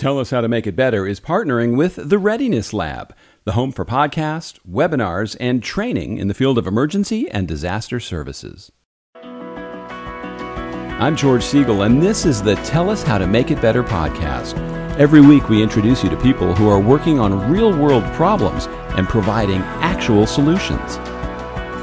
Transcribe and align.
Tell 0.00 0.18
Us 0.18 0.30
How 0.30 0.40
to 0.40 0.48
Make 0.48 0.66
It 0.66 0.76
Better 0.76 1.06
is 1.06 1.20
partnering 1.20 1.76
with 1.76 1.96
the 2.08 2.16
Readiness 2.16 2.72
Lab, 2.72 3.14
the 3.44 3.52
home 3.52 3.70
for 3.70 3.84
podcasts, 3.84 4.58
webinars, 4.66 5.36
and 5.38 5.62
training 5.62 6.16
in 6.16 6.26
the 6.26 6.32
field 6.32 6.56
of 6.56 6.66
emergency 6.66 7.30
and 7.30 7.46
disaster 7.46 8.00
services. 8.00 8.72
I'm 9.22 11.16
George 11.16 11.42
Siegal, 11.42 11.84
and 11.84 12.02
this 12.02 12.24
is 12.24 12.42
the 12.42 12.54
Tell 12.64 12.88
Us 12.88 13.02
How 13.02 13.18
to 13.18 13.26
Make 13.26 13.50
It 13.50 13.60
Better 13.60 13.84
podcast. 13.84 14.56
Every 14.98 15.20
week, 15.20 15.50
we 15.50 15.62
introduce 15.62 16.02
you 16.02 16.08
to 16.08 16.16
people 16.16 16.54
who 16.54 16.70
are 16.70 16.80
working 16.80 17.20
on 17.20 17.52
real 17.52 17.78
world 17.78 18.04
problems 18.14 18.68
and 18.96 19.06
providing 19.06 19.60
actual 19.82 20.26
solutions. 20.26 20.96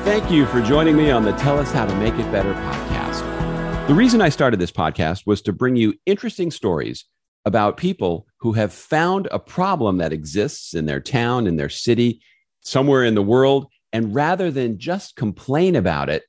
Thank 0.03 0.31
you 0.31 0.47
for 0.47 0.59
joining 0.59 0.97
me 0.97 1.11
on 1.11 1.23
the 1.23 1.33
Tell 1.33 1.59
Us 1.59 1.71
How 1.71 1.85
to 1.85 1.95
Make 1.97 2.15
It 2.15 2.31
Better 2.31 2.55
podcast. 2.55 3.87
The 3.87 3.93
reason 3.93 4.21
I 4.23 4.29
started 4.29 4.59
this 4.59 4.71
podcast 4.71 5.27
was 5.27 5.43
to 5.43 5.53
bring 5.53 5.75
you 5.75 5.93
interesting 6.07 6.49
stories 6.49 7.05
about 7.47 7.77
people 7.77 8.27
who 8.39 8.51
have 8.51 8.73
found 8.73 9.27
a 9.31 9.39
problem 9.39 9.97
that 9.97 10.11
exists 10.11 10.73
in 10.73 10.85
their 10.85 10.99
town, 10.99 11.47
in 11.47 11.55
their 11.55 11.69
city, 11.69 12.21
somewhere 12.59 13.05
in 13.05 13.15
the 13.15 13.23
world. 13.23 13.67
And 13.93 14.13
rather 14.13 14.51
than 14.51 14.77
just 14.77 15.15
complain 15.15 15.77
about 15.77 16.09
it, 16.09 16.23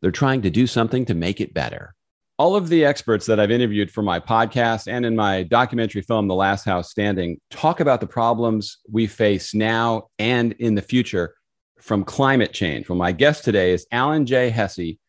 they're 0.00 0.12
trying 0.12 0.42
to 0.42 0.50
do 0.50 0.68
something 0.68 1.04
to 1.06 1.14
make 1.14 1.40
it 1.40 1.52
better. 1.52 1.94
All 2.38 2.54
of 2.54 2.68
the 2.68 2.84
experts 2.84 3.26
that 3.26 3.40
I've 3.40 3.50
interviewed 3.50 3.90
for 3.90 4.02
my 4.02 4.20
podcast 4.20 4.86
and 4.86 5.04
in 5.04 5.16
my 5.16 5.42
documentary 5.42 6.02
film, 6.02 6.28
The 6.28 6.36
Last 6.36 6.64
House 6.64 6.88
Standing, 6.88 7.40
talk 7.50 7.80
about 7.80 8.00
the 8.00 8.06
problems 8.06 8.78
we 8.88 9.08
face 9.08 9.52
now 9.52 10.04
and 10.20 10.52
in 10.52 10.76
the 10.76 10.82
future 10.82 11.34
from 11.80 12.04
climate 12.04 12.52
change. 12.52 12.88
Well, 12.88 12.96
my 12.96 13.10
guest 13.10 13.42
today 13.42 13.72
is 13.72 13.88
Alan 13.90 14.24
J. 14.24 14.50
Hesse, 14.50 14.99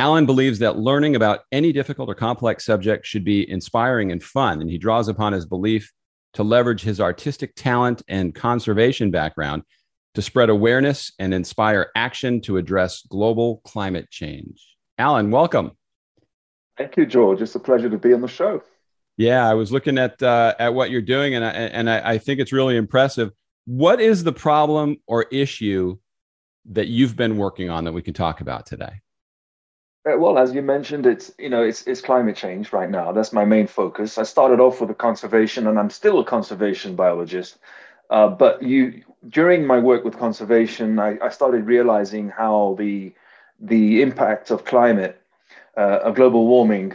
Alan 0.00 0.24
believes 0.24 0.60
that 0.60 0.78
learning 0.78 1.14
about 1.14 1.40
any 1.52 1.72
difficult 1.72 2.08
or 2.08 2.14
complex 2.14 2.64
subject 2.64 3.04
should 3.04 3.22
be 3.22 3.46
inspiring 3.50 4.10
and 4.10 4.22
fun, 4.22 4.62
and 4.62 4.70
he 4.70 4.78
draws 4.78 5.08
upon 5.08 5.34
his 5.34 5.44
belief 5.44 5.92
to 6.32 6.42
leverage 6.42 6.80
his 6.80 7.02
artistic 7.02 7.54
talent 7.54 8.00
and 8.08 8.34
conservation 8.34 9.10
background 9.10 9.62
to 10.14 10.22
spread 10.22 10.48
awareness 10.48 11.12
and 11.18 11.34
inspire 11.34 11.90
action 11.94 12.40
to 12.40 12.56
address 12.56 13.02
global 13.10 13.60
climate 13.66 14.08
change. 14.08 14.74
Alan, 14.96 15.30
welcome. 15.30 15.72
Thank 16.78 16.96
you, 16.96 17.04
George. 17.04 17.42
It's 17.42 17.54
a 17.54 17.60
pleasure 17.60 17.90
to 17.90 17.98
be 17.98 18.14
on 18.14 18.22
the 18.22 18.28
show. 18.28 18.62
Yeah, 19.18 19.46
I 19.46 19.52
was 19.52 19.70
looking 19.70 19.98
at 19.98 20.22
uh, 20.22 20.54
at 20.58 20.72
what 20.72 20.90
you're 20.90 21.02
doing, 21.02 21.34
and 21.34 21.44
I, 21.44 21.50
and 21.50 21.90
I, 21.90 22.12
I 22.12 22.16
think 22.16 22.40
it's 22.40 22.54
really 22.54 22.78
impressive. 22.78 23.32
What 23.66 24.00
is 24.00 24.24
the 24.24 24.32
problem 24.32 24.96
or 25.06 25.24
issue 25.24 25.98
that 26.70 26.88
you've 26.88 27.16
been 27.16 27.36
working 27.36 27.68
on 27.68 27.84
that 27.84 27.92
we 27.92 28.00
can 28.00 28.14
talk 28.14 28.40
about 28.40 28.64
today? 28.64 29.02
Uh, 30.08 30.16
well, 30.18 30.38
as 30.38 30.54
you 30.54 30.62
mentioned, 30.62 31.06
it's 31.06 31.30
you 31.38 31.48
know 31.48 31.62
it's 31.62 31.82
it's 31.86 32.00
climate 32.00 32.36
change 32.36 32.72
right 32.72 32.88
now. 32.90 33.12
That's 33.12 33.32
my 33.32 33.44
main 33.44 33.66
focus. 33.66 34.16
I 34.18 34.22
started 34.22 34.58
off 34.60 34.80
with 34.80 34.90
a 34.90 34.94
conservation, 34.94 35.66
and 35.66 35.78
I'm 35.78 35.90
still 35.90 36.20
a 36.20 36.24
conservation 36.24 36.96
biologist. 36.96 37.58
Uh, 38.08 38.28
but 38.28 38.62
you 38.62 39.02
during 39.28 39.66
my 39.66 39.78
work 39.78 40.04
with 40.04 40.18
conservation, 40.18 40.98
I, 40.98 41.18
I 41.20 41.28
started 41.28 41.66
realizing 41.66 42.30
how 42.30 42.76
the 42.78 43.12
the 43.60 44.00
impact 44.00 44.50
of 44.50 44.64
climate, 44.64 45.20
uh, 45.76 46.00
of 46.04 46.14
global 46.14 46.46
warming, 46.46 46.94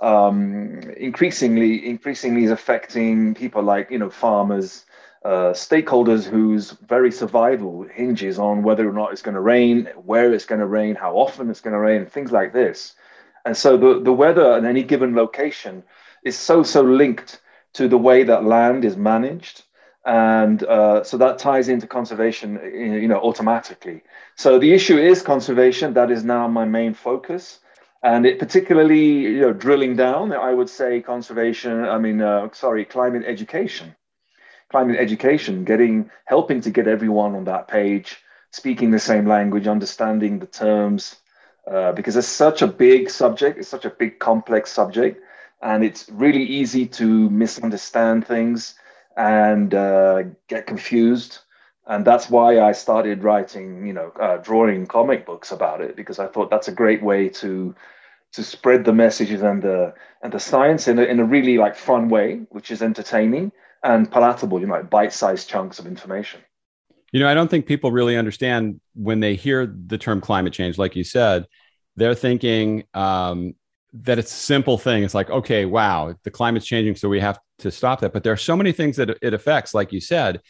um, 0.00 0.80
increasingly 0.96 1.86
increasingly 1.86 2.44
is 2.44 2.50
affecting 2.50 3.34
people 3.34 3.62
like 3.62 3.90
you 3.90 3.98
know 3.98 4.08
farmers, 4.10 4.86
uh, 5.26 5.52
stakeholders 5.52 6.24
whose 6.24 6.70
very 6.70 7.10
survival 7.10 7.82
hinges 7.82 8.38
on 8.38 8.62
whether 8.62 8.88
or 8.88 8.92
not 8.92 9.10
it's 9.10 9.22
going 9.22 9.34
to 9.34 9.40
rain, 9.40 9.88
where 10.04 10.32
it's 10.32 10.44
going 10.44 10.60
to 10.60 10.66
rain, 10.66 10.94
how 10.94 11.16
often 11.16 11.50
it's 11.50 11.60
going 11.60 11.74
to 11.74 11.80
rain, 11.80 12.06
things 12.06 12.30
like 12.30 12.52
this. 12.52 12.94
And 13.44 13.56
so 13.56 13.76
the, 13.76 14.00
the 14.00 14.12
weather 14.12 14.56
in 14.56 14.64
any 14.64 14.84
given 14.84 15.16
location 15.16 15.82
is 16.22 16.38
so, 16.38 16.62
so 16.62 16.82
linked 16.82 17.40
to 17.72 17.88
the 17.88 17.98
way 17.98 18.22
that 18.22 18.44
land 18.44 18.84
is 18.84 18.96
managed. 18.96 19.64
And 20.04 20.62
uh, 20.62 21.02
so 21.02 21.16
that 21.16 21.40
ties 21.40 21.68
into 21.68 21.88
conservation, 21.88 22.60
you 23.02 23.08
know, 23.08 23.18
automatically. 23.18 24.04
So 24.36 24.60
the 24.60 24.72
issue 24.74 24.96
is 24.96 25.22
conservation. 25.22 25.94
That 25.94 26.12
is 26.12 26.22
now 26.22 26.46
my 26.46 26.66
main 26.66 26.94
focus. 26.94 27.58
And 28.04 28.26
it 28.26 28.38
particularly, 28.38 29.08
you 29.22 29.40
know, 29.40 29.52
drilling 29.52 29.96
down, 29.96 30.32
I 30.32 30.54
would 30.54 30.70
say 30.70 31.00
conservation, 31.00 31.84
I 31.84 31.98
mean, 31.98 32.22
uh, 32.22 32.50
sorry, 32.52 32.84
climate 32.84 33.24
education 33.26 33.95
climate 34.76 35.00
education, 35.00 35.64
getting 35.64 36.10
helping 36.26 36.60
to 36.60 36.70
get 36.70 36.86
everyone 36.86 37.34
on 37.34 37.44
that 37.44 37.66
page, 37.66 38.18
speaking 38.50 38.90
the 38.90 38.98
same 38.98 39.26
language, 39.26 39.66
understanding 39.66 40.38
the 40.38 40.46
terms, 40.46 41.16
uh, 41.72 41.92
because 41.92 42.14
it's 42.14 42.28
such 42.28 42.60
a 42.60 42.66
big 42.66 43.08
subject, 43.08 43.56
it's 43.58 43.70
such 43.76 43.86
a 43.86 43.96
big 44.02 44.18
complex 44.18 44.70
subject, 44.70 45.18
and 45.62 45.82
it's 45.82 46.10
really 46.10 46.42
easy 46.42 46.84
to 46.84 47.30
misunderstand 47.30 48.26
things 48.26 48.74
and 49.16 49.72
uh, 49.72 50.22
get 50.46 50.66
confused. 50.66 51.38
And 51.86 52.04
that's 52.04 52.28
why 52.28 52.60
I 52.60 52.72
started 52.72 53.24
writing, 53.24 53.86
you 53.86 53.94
know, 53.94 54.10
uh, 54.20 54.36
drawing 54.48 54.86
comic 54.86 55.24
books 55.24 55.52
about 55.52 55.80
it 55.80 55.96
because 55.96 56.18
I 56.18 56.26
thought 56.26 56.50
that's 56.50 56.68
a 56.68 56.80
great 56.82 57.02
way 57.02 57.30
to 57.40 57.74
to 58.32 58.42
spread 58.42 58.84
the 58.84 58.92
messages 58.92 59.40
and 59.40 59.62
the 59.62 59.94
and 60.20 60.30
the 60.34 60.40
science 60.50 60.86
in 60.86 60.98
a, 60.98 61.04
in 61.12 61.18
a 61.18 61.24
really 61.24 61.56
like 61.56 61.76
fun 61.76 62.10
way, 62.10 62.40
which 62.50 62.70
is 62.70 62.82
entertaining 62.82 63.52
and 63.82 64.10
palatable, 64.10 64.60
you 64.60 64.66
know, 64.66 64.74
like 64.74 64.90
bite-sized 64.90 65.48
chunks 65.48 65.78
of 65.78 65.86
information. 65.86 66.40
You 67.12 67.20
know, 67.20 67.28
I 67.28 67.34
don't 67.34 67.48
think 67.48 67.66
people 67.66 67.92
really 67.92 68.16
understand 68.16 68.80
when 68.94 69.20
they 69.20 69.34
hear 69.34 69.66
the 69.66 69.98
term 69.98 70.20
climate 70.20 70.52
change, 70.52 70.76
like 70.76 70.96
you 70.96 71.04
said, 71.04 71.46
they're 71.96 72.14
thinking 72.14 72.84
um, 72.94 73.54
that 73.92 74.18
it's 74.18 74.32
a 74.32 74.36
simple 74.36 74.76
thing. 74.76 75.02
It's 75.02 75.14
like, 75.14 75.30
okay, 75.30 75.64
wow, 75.64 76.14
the 76.24 76.30
climate's 76.30 76.66
changing, 76.66 76.96
so 76.96 77.08
we 77.08 77.20
have 77.20 77.38
to 77.60 77.70
stop 77.70 78.00
that. 78.00 78.12
But 78.12 78.22
there 78.22 78.32
are 78.32 78.36
so 78.36 78.56
many 78.56 78.72
things 78.72 78.96
that 78.96 79.16
it 79.22 79.32
affects, 79.32 79.72
like 79.72 79.92
you 79.92 80.00
said, 80.00 80.40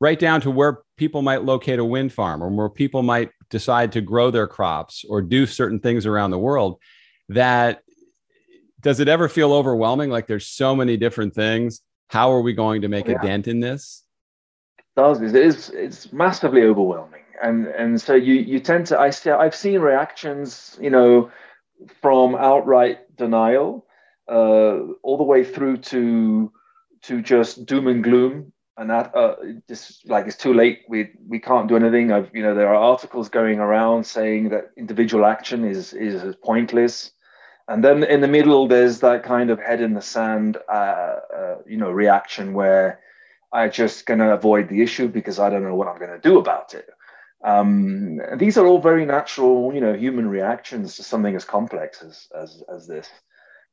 right 0.00 0.18
down 0.18 0.40
to 0.42 0.50
where 0.50 0.80
people 0.96 1.22
might 1.22 1.44
locate 1.44 1.78
a 1.78 1.84
wind 1.84 2.12
farm 2.12 2.42
or 2.42 2.48
where 2.48 2.68
people 2.68 3.02
might 3.02 3.30
decide 3.50 3.92
to 3.92 4.00
grow 4.00 4.30
their 4.30 4.46
crops 4.46 5.04
or 5.08 5.22
do 5.22 5.46
certain 5.46 5.80
things 5.80 6.06
around 6.06 6.30
the 6.30 6.38
world 6.38 6.78
that 7.28 7.82
does 8.80 9.00
it 9.00 9.08
ever 9.08 9.28
feel 9.28 9.52
overwhelming 9.52 10.10
like 10.10 10.26
there's 10.26 10.46
so 10.46 10.76
many 10.76 10.96
different 10.96 11.34
things 11.34 11.80
how 12.08 12.32
are 12.32 12.40
we 12.40 12.52
going 12.52 12.82
to 12.82 12.88
make 12.88 13.08
yeah. 13.08 13.16
a 13.20 13.26
dent 13.26 13.48
in 13.48 13.60
this? 13.60 14.02
It 14.78 14.84
does. 14.96 15.20
It 15.20 15.34
is, 15.34 15.70
it's 15.70 16.12
massively 16.12 16.62
overwhelming. 16.62 17.22
And, 17.42 17.66
and 17.66 18.00
so 18.00 18.14
you, 18.14 18.34
you 18.34 18.60
tend 18.60 18.86
to, 18.88 18.98
I 18.98 19.10
see, 19.10 19.30
I've 19.30 19.54
seen 19.54 19.80
reactions, 19.80 20.78
you 20.80 20.90
know, 20.90 21.30
from 22.00 22.34
outright 22.34 23.14
denial 23.16 23.86
uh, 24.28 24.78
all 25.02 25.18
the 25.18 25.24
way 25.24 25.44
through 25.44 25.78
to, 25.78 26.52
to 27.02 27.22
just 27.22 27.66
doom 27.66 27.86
and 27.88 28.02
gloom 28.02 28.52
and 28.76 28.90
that 28.90 29.14
uh, 29.14 29.36
just 29.68 30.08
like 30.08 30.26
it's 30.26 30.36
too 30.36 30.52
late 30.52 30.80
we 30.88 31.10
we 31.26 31.38
can't 31.38 31.68
do 31.68 31.76
anything 31.76 32.12
i've 32.12 32.30
you 32.34 32.42
know 32.42 32.54
there 32.54 32.68
are 32.68 32.74
articles 32.74 33.28
going 33.28 33.58
around 33.58 34.04
saying 34.04 34.50
that 34.50 34.70
individual 34.76 35.24
action 35.24 35.64
is 35.64 35.92
is 35.92 36.34
pointless 36.44 37.12
and 37.68 37.82
then 37.82 38.04
in 38.04 38.20
the 38.20 38.28
middle 38.28 38.68
there's 38.68 39.00
that 39.00 39.22
kind 39.22 39.50
of 39.50 39.58
head 39.60 39.80
in 39.80 39.94
the 39.94 40.02
sand 40.02 40.56
uh, 40.68 40.72
uh, 41.36 41.56
you 41.66 41.76
know 41.76 41.90
reaction 41.90 42.52
where 42.54 43.00
i'm 43.52 43.70
just 43.70 44.06
going 44.06 44.20
to 44.20 44.32
avoid 44.32 44.68
the 44.68 44.82
issue 44.82 45.08
because 45.08 45.38
i 45.38 45.50
don't 45.50 45.62
know 45.62 45.74
what 45.74 45.88
i'm 45.88 45.98
going 45.98 46.10
to 46.10 46.28
do 46.28 46.38
about 46.38 46.74
it. 46.74 46.88
Um, 47.44 48.20
these 48.36 48.56
are 48.56 48.66
all 48.66 48.80
very 48.80 49.04
natural 49.04 49.72
you 49.74 49.80
know 49.80 49.94
human 49.94 50.28
reactions 50.28 50.96
to 50.96 51.02
something 51.02 51.36
as 51.36 51.44
complex 51.44 52.02
as 52.02 52.28
as, 52.34 52.62
as 52.68 52.86
this. 52.86 53.08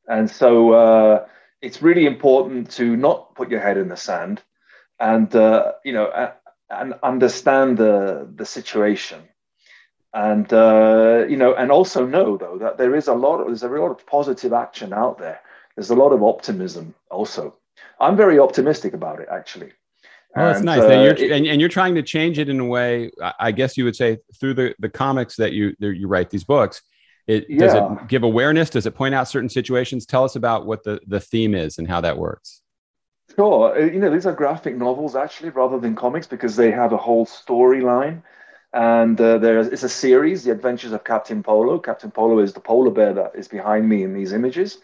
And 0.07 0.29
so 0.29 0.73
uh, 0.73 1.25
it's 1.61 1.81
really 1.81 2.05
important 2.05 2.69
to 2.71 2.97
not 2.97 3.35
put 3.35 3.49
your 3.49 3.61
head 3.61 3.77
in 3.77 3.87
the 3.87 3.95
sand 3.95 4.41
and 4.99 5.33
uh, 5.35 5.71
you 5.85 5.93
know 5.93 6.11
and 6.69 6.93
understand 7.03 7.77
the 7.77 8.29
the 8.35 8.45
situation 8.45 9.21
and 10.13 10.51
uh, 10.53 11.25
you 11.27 11.37
know, 11.37 11.55
and 11.55 11.71
also 11.71 12.05
know 12.05 12.37
though 12.37 12.57
that 12.59 12.77
there 12.77 12.95
is 12.95 13.07
a 13.07 13.13
lot 13.13 13.39
of 13.39 13.47
there's 13.47 13.63
a 13.63 13.67
lot 13.67 13.91
of 13.91 14.05
positive 14.05 14.53
action 14.53 14.93
out 14.93 15.17
there. 15.17 15.41
There's 15.75 15.89
a 15.89 15.95
lot 15.95 16.11
of 16.11 16.21
optimism 16.21 16.93
also. 17.09 17.55
I'm 17.99 18.15
very 18.15 18.39
optimistic 18.39 18.93
about 18.93 19.19
it 19.19 19.27
actually. 19.31 19.71
Oh, 20.35 20.45
that's 20.45 20.57
and, 20.57 20.65
nice. 20.65 20.81
Uh, 20.81 20.89
and, 20.89 21.03
you're, 21.03 21.13
it, 21.13 21.31
and, 21.31 21.47
and, 21.47 21.59
you're 21.59 21.69
trying 21.69 21.93
to 21.95 22.01
change 22.01 22.39
it 22.39 22.49
in 22.49 22.59
a 22.59 22.65
way. 22.65 23.11
I 23.39 23.51
guess 23.51 23.77
you 23.77 23.85
would 23.85 23.95
say 23.95 24.17
through 24.39 24.55
the, 24.55 24.75
the 24.79 24.89
comics 24.89 25.35
that 25.37 25.53
you 25.53 25.75
that 25.79 25.95
you 25.95 26.07
write 26.07 26.29
these 26.29 26.43
books. 26.43 26.81
It 27.25 27.45
yeah. 27.47 27.59
does 27.59 27.73
it 27.75 28.07
give 28.07 28.23
awareness? 28.23 28.69
Does 28.69 28.85
it 28.85 28.95
point 28.95 29.15
out 29.15 29.27
certain 29.27 29.49
situations? 29.49 30.05
Tell 30.05 30.23
us 30.23 30.35
about 30.35 30.65
what 30.65 30.83
the 30.83 30.99
the 31.07 31.19
theme 31.19 31.55
is 31.55 31.77
and 31.77 31.87
how 31.87 32.01
that 32.01 32.17
works. 32.17 32.61
Sure. 33.35 33.75
Uh, 33.75 33.85
you 33.85 33.99
know, 33.99 34.11
these 34.11 34.25
are 34.25 34.33
graphic 34.33 34.75
novels 34.75 35.15
actually, 35.15 35.49
rather 35.49 35.79
than 35.79 35.95
comics, 35.95 36.27
because 36.27 36.55
they 36.55 36.69
have 36.69 36.93
a 36.93 36.97
whole 36.97 37.25
storyline 37.25 38.21
and 38.73 39.19
uh, 39.21 39.37
there 39.37 39.59
is 39.59 39.83
a 39.83 39.89
series, 39.89 40.43
The 40.43 40.51
Adventures 40.51 40.93
of 40.93 41.03
Captain 41.03 41.43
Polo. 41.43 41.77
Captain 41.77 42.09
Polo 42.09 42.39
is 42.39 42.53
the 42.53 42.59
polar 42.59 42.89
bear 42.89 43.13
that 43.13 43.33
is 43.35 43.47
behind 43.47 43.87
me 43.87 44.03
in 44.03 44.13
these 44.13 44.33
images. 44.33 44.79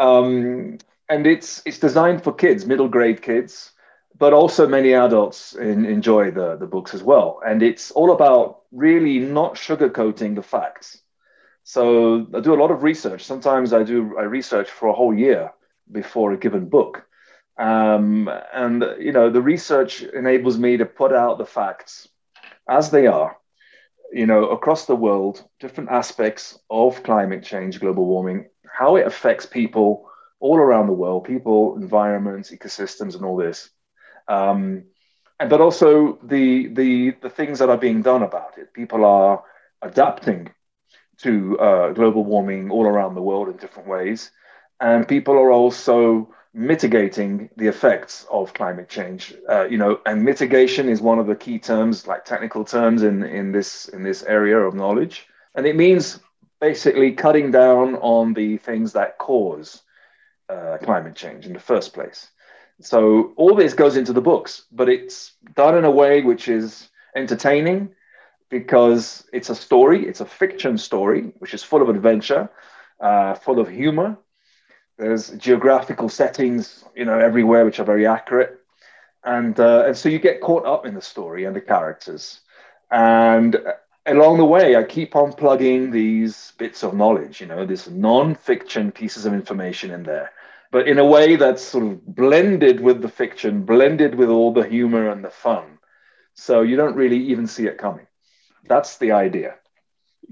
Um, 0.00 0.78
and 1.08 1.26
it's, 1.26 1.62
it's 1.64 1.78
designed 1.78 2.24
for 2.24 2.32
kids, 2.32 2.66
middle 2.66 2.88
grade 2.88 3.22
kids, 3.22 3.70
but 4.18 4.32
also 4.32 4.66
many 4.66 4.94
adults 4.94 5.54
in, 5.54 5.86
enjoy 5.86 6.32
the, 6.32 6.56
the 6.56 6.66
books 6.66 6.92
as 6.92 7.04
well. 7.04 7.40
And 7.46 7.62
it's 7.62 7.92
all 7.92 8.10
about 8.12 8.62
really 8.72 9.20
not 9.20 9.54
sugarcoating 9.54 10.34
the 10.34 10.42
facts. 10.42 11.00
So 11.62 12.26
I 12.34 12.40
do 12.40 12.52
a 12.52 12.60
lot 12.60 12.72
of 12.72 12.82
research. 12.82 13.24
Sometimes 13.24 13.72
I 13.72 13.84
do 13.84 14.16
I 14.18 14.22
research 14.22 14.68
for 14.68 14.88
a 14.88 14.92
whole 14.92 15.14
year 15.14 15.52
before 15.90 16.32
a 16.32 16.36
given 16.36 16.68
book. 16.68 17.06
Um, 17.58 18.28
and 18.52 18.84
you 18.98 19.12
know, 19.12 19.30
the 19.30 19.42
research 19.42 20.02
enables 20.02 20.58
me 20.58 20.78
to 20.78 20.86
put 20.86 21.12
out 21.12 21.38
the 21.38 21.46
facts 21.46 22.08
as 22.70 22.90
they 22.90 23.06
are. 23.06 23.36
You 24.12 24.26
know, 24.26 24.48
across 24.48 24.86
the 24.86 24.96
world, 24.96 25.44
different 25.60 25.90
aspects 25.90 26.58
of 26.70 27.02
climate 27.04 27.44
change, 27.44 27.80
global 27.80 28.06
warming, 28.06 28.48
how 28.72 28.96
it 28.96 29.06
affects 29.06 29.46
people 29.46 30.08
all 30.40 30.56
around 30.58 30.86
the 30.86 30.94
world, 30.94 31.24
people, 31.24 31.76
environments, 31.76 32.50
ecosystems, 32.50 33.14
and 33.14 33.24
all 33.24 33.36
this. 33.36 33.70
Um, 34.28 34.84
and 35.40 35.50
but 35.50 35.60
also 35.60 36.18
the 36.24 36.68
the 36.68 37.12
the 37.22 37.30
things 37.30 37.58
that 37.58 37.70
are 37.70 37.78
being 37.78 38.02
done 38.02 38.22
about 38.22 38.58
it. 38.58 38.72
People 38.74 39.04
are 39.04 39.44
adapting 39.82 40.50
to 41.18 41.58
uh, 41.58 41.92
global 41.92 42.24
warming 42.24 42.70
all 42.70 42.86
around 42.86 43.14
the 43.14 43.22
world 43.22 43.48
in 43.48 43.56
different 43.56 43.88
ways, 43.88 44.30
and 44.80 45.08
people 45.08 45.34
are 45.34 45.52
also 45.52 46.34
mitigating 46.52 47.48
the 47.56 47.68
effects 47.68 48.26
of 48.30 48.52
climate 48.54 48.88
change. 48.88 49.34
Uh, 49.48 49.66
you 49.66 49.78
know, 49.78 50.00
and 50.06 50.24
mitigation 50.24 50.88
is 50.88 51.00
one 51.00 51.18
of 51.18 51.26
the 51.26 51.36
key 51.36 51.58
terms, 51.58 52.06
like 52.06 52.24
technical 52.24 52.64
terms 52.64 53.02
in 53.02 53.22
in 53.22 53.52
this 53.52 53.88
in 53.88 54.02
this 54.02 54.22
area 54.24 54.58
of 54.58 54.74
knowledge, 54.74 55.26
and 55.54 55.66
it 55.66 55.76
means 55.76 56.20
basically 56.60 57.12
cutting 57.12 57.50
down 57.50 57.96
on 57.96 58.34
the 58.34 58.56
things 58.58 58.92
that 58.92 59.18
cause 59.18 59.82
uh, 60.48 60.76
climate 60.82 61.14
change 61.14 61.46
in 61.46 61.52
the 61.52 61.60
first 61.60 61.94
place. 61.94 62.28
So 62.80 63.32
all 63.36 63.54
this 63.54 63.74
goes 63.74 63.96
into 63.96 64.12
the 64.12 64.20
books, 64.20 64.64
but 64.72 64.88
it's 64.88 65.32
done 65.54 65.76
in 65.76 65.84
a 65.84 65.90
way 65.90 66.22
which 66.22 66.48
is 66.48 66.88
entertaining 67.14 67.94
because 68.48 69.26
it's 69.32 69.50
a 69.50 69.54
story, 69.54 70.06
it's 70.06 70.20
a 70.20 70.26
fiction 70.26 70.76
story, 70.76 71.32
which 71.38 71.54
is 71.54 71.62
full 71.62 71.82
of 71.82 71.88
adventure, 71.88 72.50
uh, 73.00 73.34
full 73.34 73.60
of 73.60 73.68
humor. 73.68 74.16
There's 75.00 75.30
geographical 75.30 76.08
settings, 76.08 76.84
you 76.94 77.04
know, 77.04 77.18
everywhere 77.18 77.64
which 77.64 77.80
are 77.80 77.84
very 77.84 78.06
accurate, 78.06 78.60
and 79.24 79.58
uh, 79.58 79.84
and 79.86 79.96
so 79.96 80.08
you 80.08 80.18
get 80.18 80.40
caught 80.40 80.66
up 80.66 80.86
in 80.86 80.94
the 80.94 81.02
story 81.02 81.44
and 81.44 81.56
the 81.56 81.60
characters, 81.60 82.40
and 82.90 83.56
along 84.06 84.38
the 84.38 84.44
way, 84.44 84.76
I 84.76 84.84
keep 84.84 85.16
on 85.16 85.32
plugging 85.32 85.90
these 85.90 86.52
bits 86.58 86.84
of 86.84 86.94
knowledge, 86.94 87.40
you 87.40 87.46
know, 87.46 87.66
this 87.66 87.88
non-fiction 87.88 88.92
pieces 88.92 89.26
of 89.26 89.32
information 89.32 89.90
in 89.90 90.02
there 90.02 90.30
but 90.70 90.86
in 90.86 90.98
a 90.98 91.04
way 91.04 91.36
that's 91.36 91.62
sort 91.62 91.84
of 91.84 92.06
blended 92.06 92.80
with 92.80 93.02
the 93.02 93.08
fiction, 93.08 93.64
blended 93.64 94.14
with 94.14 94.28
all 94.28 94.52
the 94.52 94.66
humor 94.66 95.10
and 95.10 95.24
the 95.24 95.30
fun. 95.30 95.78
So 96.34 96.62
you 96.62 96.76
don't 96.76 96.94
really 96.94 97.18
even 97.18 97.46
see 97.46 97.66
it 97.66 97.78
coming. 97.78 98.06
That's 98.68 98.98
the 98.98 99.12
idea. 99.12 99.56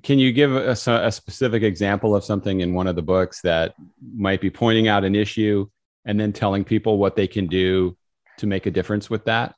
Can 0.02 0.18
you 0.18 0.32
give 0.32 0.54
us 0.54 0.86
a, 0.86 1.06
a 1.06 1.12
specific 1.12 1.62
example 1.62 2.14
of 2.14 2.24
something 2.24 2.60
in 2.60 2.74
one 2.74 2.86
of 2.86 2.96
the 2.96 3.02
books 3.02 3.40
that 3.42 3.74
might 4.14 4.40
be 4.40 4.50
pointing 4.50 4.86
out 4.86 5.04
an 5.04 5.14
issue 5.14 5.68
and 6.04 6.18
then 6.18 6.32
telling 6.32 6.64
people 6.64 6.98
what 6.98 7.16
they 7.16 7.26
can 7.26 7.46
do 7.46 7.96
to 8.38 8.46
make 8.46 8.66
a 8.66 8.70
difference 8.70 9.10
with 9.10 9.24
that? 9.24 9.54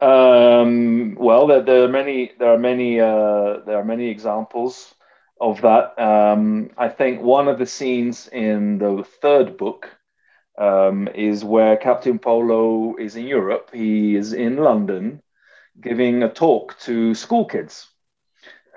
Um, 0.00 1.16
well, 1.16 1.46
there, 1.46 1.62
there, 1.62 1.84
are 1.84 1.88
many. 1.88 2.32
There 2.38 2.52
are 2.52 2.58
many. 2.58 3.00
Uh, 3.00 3.60
there 3.66 3.78
are 3.78 3.84
many 3.84 4.08
examples 4.08 4.94
of 5.40 5.60
that. 5.62 5.98
Um, 5.98 6.70
I 6.78 6.88
think 6.88 7.20
one 7.20 7.48
of 7.48 7.58
the 7.58 7.66
scenes 7.66 8.28
in 8.28 8.78
the 8.78 9.04
third 9.20 9.56
book 9.56 9.90
um, 10.56 11.08
is 11.14 11.44
where 11.44 11.76
Captain 11.76 12.18
Polo 12.18 12.96
is 12.96 13.16
in 13.16 13.26
Europe. 13.26 13.70
He 13.72 14.16
is 14.16 14.32
in 14.32 14.56
London 14.56 15.20
giving 15.80 16.22
a 16.22 16.28
talk 16.28 16.78
to 16.80 17.14
school 17.14 17.44
kids 17.44 17.88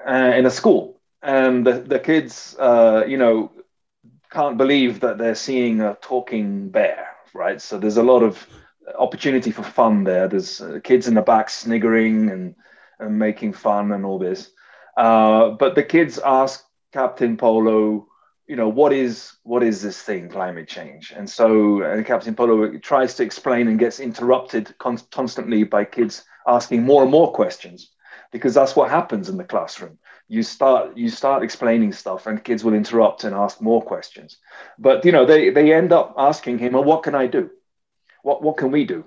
uh, 0.07 0.33
in 0.36 0.45
a 0.45 0.51
school. 0.51 1.00
And 1.21 1.65
the, 1.65 1.74
the 1.74 2.00
kids, 2.00 2.56
uh, 2.59 3.03
you 3.07 3.18
know, 3.18 3.51
can't 4.31 4.57
believe 4.57 5.01
that 5.01 5.18
they're 5.18 5.36
seeing 5.36 5.81
a 5.81 5.95
talking 6.01 6.69
bear, 6.69 7.07
right? 7.33 7.62
So 7.62 7.77
there's 7.77 7.98
a 7.98 8.03
lot 8.03 8.24
of 8.24 8.48
opportunity 8.98 9.51
for 9.51 9.63
fun 9.63 10.03
there. 10.03 10.27
There's 10.27 10.62
uh, 10.62 10.80
kids 10.83 11.07
in 11.07 11.13
the 11.13 11.21
back 11.21 11.50
sniggering 11.50 12.30
and, 12.30 12.56
and 13.00 13.19
making 13.19 13.53
fun 13.53 13.92
and 13.92 14.06
all 14.06 14.18
this. 14.19 14.51
Uh, 14.98 15.50
but 15.51 15.75
the 15.75 15.83
kids 15.83 16.19
ask 16.19 16.65
Captain 16.92 17.38
Polo, 17.38 18.07
you 18.48 18.56
know, 18.56 18.68
what 18.68 18.92
is 18.92 19.33
what 19.44 19.63
is 19.63 19.81
this 19.81 20.01
thing, 20.01 20.30
climate 20.30 20.68
change? 20.68 21.13
And 21.15 21.30
so 21.30 21.83
uh, 21.83 22.03
Captain 22.03 22.36
Polo 22.36 22.77
tries 22.80 23.15
to 23.15 23.24
explain 23.24 23.68
and 23.68 23.80
gets 23.80 24.00
interrupted 24.00 24.77
con- 24.77 25.00
constantly 25.12 25.63
by 25.63 25.86
kids 25.86 26.25
asking 26.48 26.83
more 26.83 27.03
and 27.03 27.12
more 27.12 27.31
questions, 27.31 27.92
because 28.31 28.53
that's 28.53 28.75
what 28.75 28.89
happens 28.89 29.29
in 29.29 29.37
the 29.37 29.43
classroom. 29.43 29.97
You 30.27 30.43
start 30.43 30.97
you 30.97 31.09
start 31.09 31.43
explaining 31.43 31.91
stuff, 31.93 32.27
and 32.27 32.43
kids 32.43 32.63
will 32.63 32.73
interrupt 32.73 33.23
and 33.23 33.35
ask 33.35 33.61
more 33.61 33.81
questions. 33.81 34.37
But 34.79 35.05
you 35.05 35.11
know, 35.11 35.25
they 35.25 35.49
they 35.49 35.73
end 35.73 35.91
up 35.91 36.13
asking 36.17 36.59
him, 36.59 36.73
"Well, 36.73 36.83
what 36.83 37.03
can 37.03 37.15
I 37.15 37.27
do? 37.27 37.49
What 38.23 38.41
what 38.41 38.57
can 38.57 38.71
we 38.71 38.85
do?" 38.85 39.05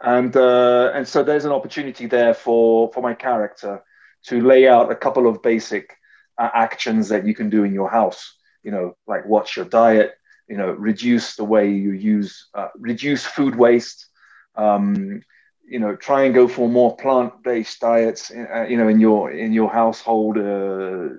And 0.00 0.34
uh, 0.36 0.92
and 0.94 1.06
so 1.06 1.22
there's 1.22 1.44
an 1.44 1.52
opportunity 1.52 2.06
there 2.06 2.34
for 2.34 2.90
for 2.92 3.02
my 3.02 3.14
character 3.14 3.82
to 4.24 4.40
lay 4.40 4.66
out 4.66 4.90
a 4.90 4.96
couple 4.96 5.26
of 5.26 5.42
basic 5.42 5.96
uh, 6.38 6.50
actions 6.54 7.08
that 7.08 7.26
you 7.26 7.34
can 7.34 7.50
do 7.50 7.64
in 7.64 7.72
your 7.74 7.90
house. 7.90 8.36
You 8.62 8.70
know, 8.72 8.96
like 9.06 9.26
watch 9.26 9.56
your 9.56 9.66
diet. 9.66 10.12
You 10.48 10.58
know, 10.58 10.70
reduce 10.72 11.36
the 11.36 11.44
way 11.44 11.70
you 11.70 11.92
use, 11.92 12.48
uh, 12.54 12.68
reduce 12.76 13.24
food 13.24 13.54
waste. 13.56 14.06
Um, 14.56 15.22
you 15.66 15.78
know, 15.78 15.96
try 15.96 16.24
and 16.24 16.34
go 16.34 16.46
for 16.48 16.68
more 16.68 16.96
plant-based 16.96 17.80
diets. 17.80 18.30
Uh, 18.30 18.66
you 18.68 18.76
know, 18.76 18.88
in 18.88 19.00
your 19.00 19.30
in 19.30 19.52
your 19.52 19.70
household, 19.70 20.36
uh, 20.36 20.40
uh, 20.40 21.16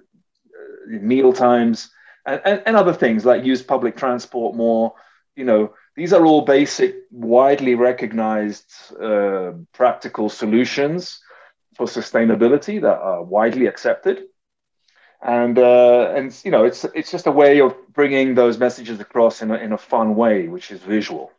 meal 0.88 1.34
times, 1.34 1.90
and, 2.26 2.42
and, 2.46 2.64
and 2.66 2.76
other 2.76 2.94
things 2.94 3.26
like 3.26 3.44
use 3.44 3.62
public 3.64 3.96
transport 3.96 4.56
more. 4.56 4.94
You 5.36 5.46
know, 5.46 5.74
these 5.96 6.14
are 6.14 6.26
all 6.26 6.42
basic, 6.42 6.96
widely 7.12 7.76
recognized, 7.76 8.72
uh, 9.02 9.54
practical 9.74 10.30
solutions 10.30 11.20
for 11.76 11.88
sustainability 11.88 12.82
that 12.82 12.98
are 13.00 13.24
widely 13.24 13.68
accepted. 13.68 14.24
And 15.22 15.58
uh, 15.58 16.14
and 16.16 16.38
you 16.44 16.52
know, 16.52 16.66
it's 16.66 16.84
it's 16.94 17.12
just 17.12 17.28
a 17.28 17.32
way 17.32 17.62
of 17.62 17.76
bringing 17.94 18.36
those 18.36 18.58
messages 18.58 19.00
across 19.00 19.42
in 19.42 19.50
a, 19.50 19.56
in 19.56 19.74
a 19.74 19.78
fun 19.78 20.16
way, 20.16 20.48
which 20.48 20.72
is 20.72 20.82
visual. 20.82 21.32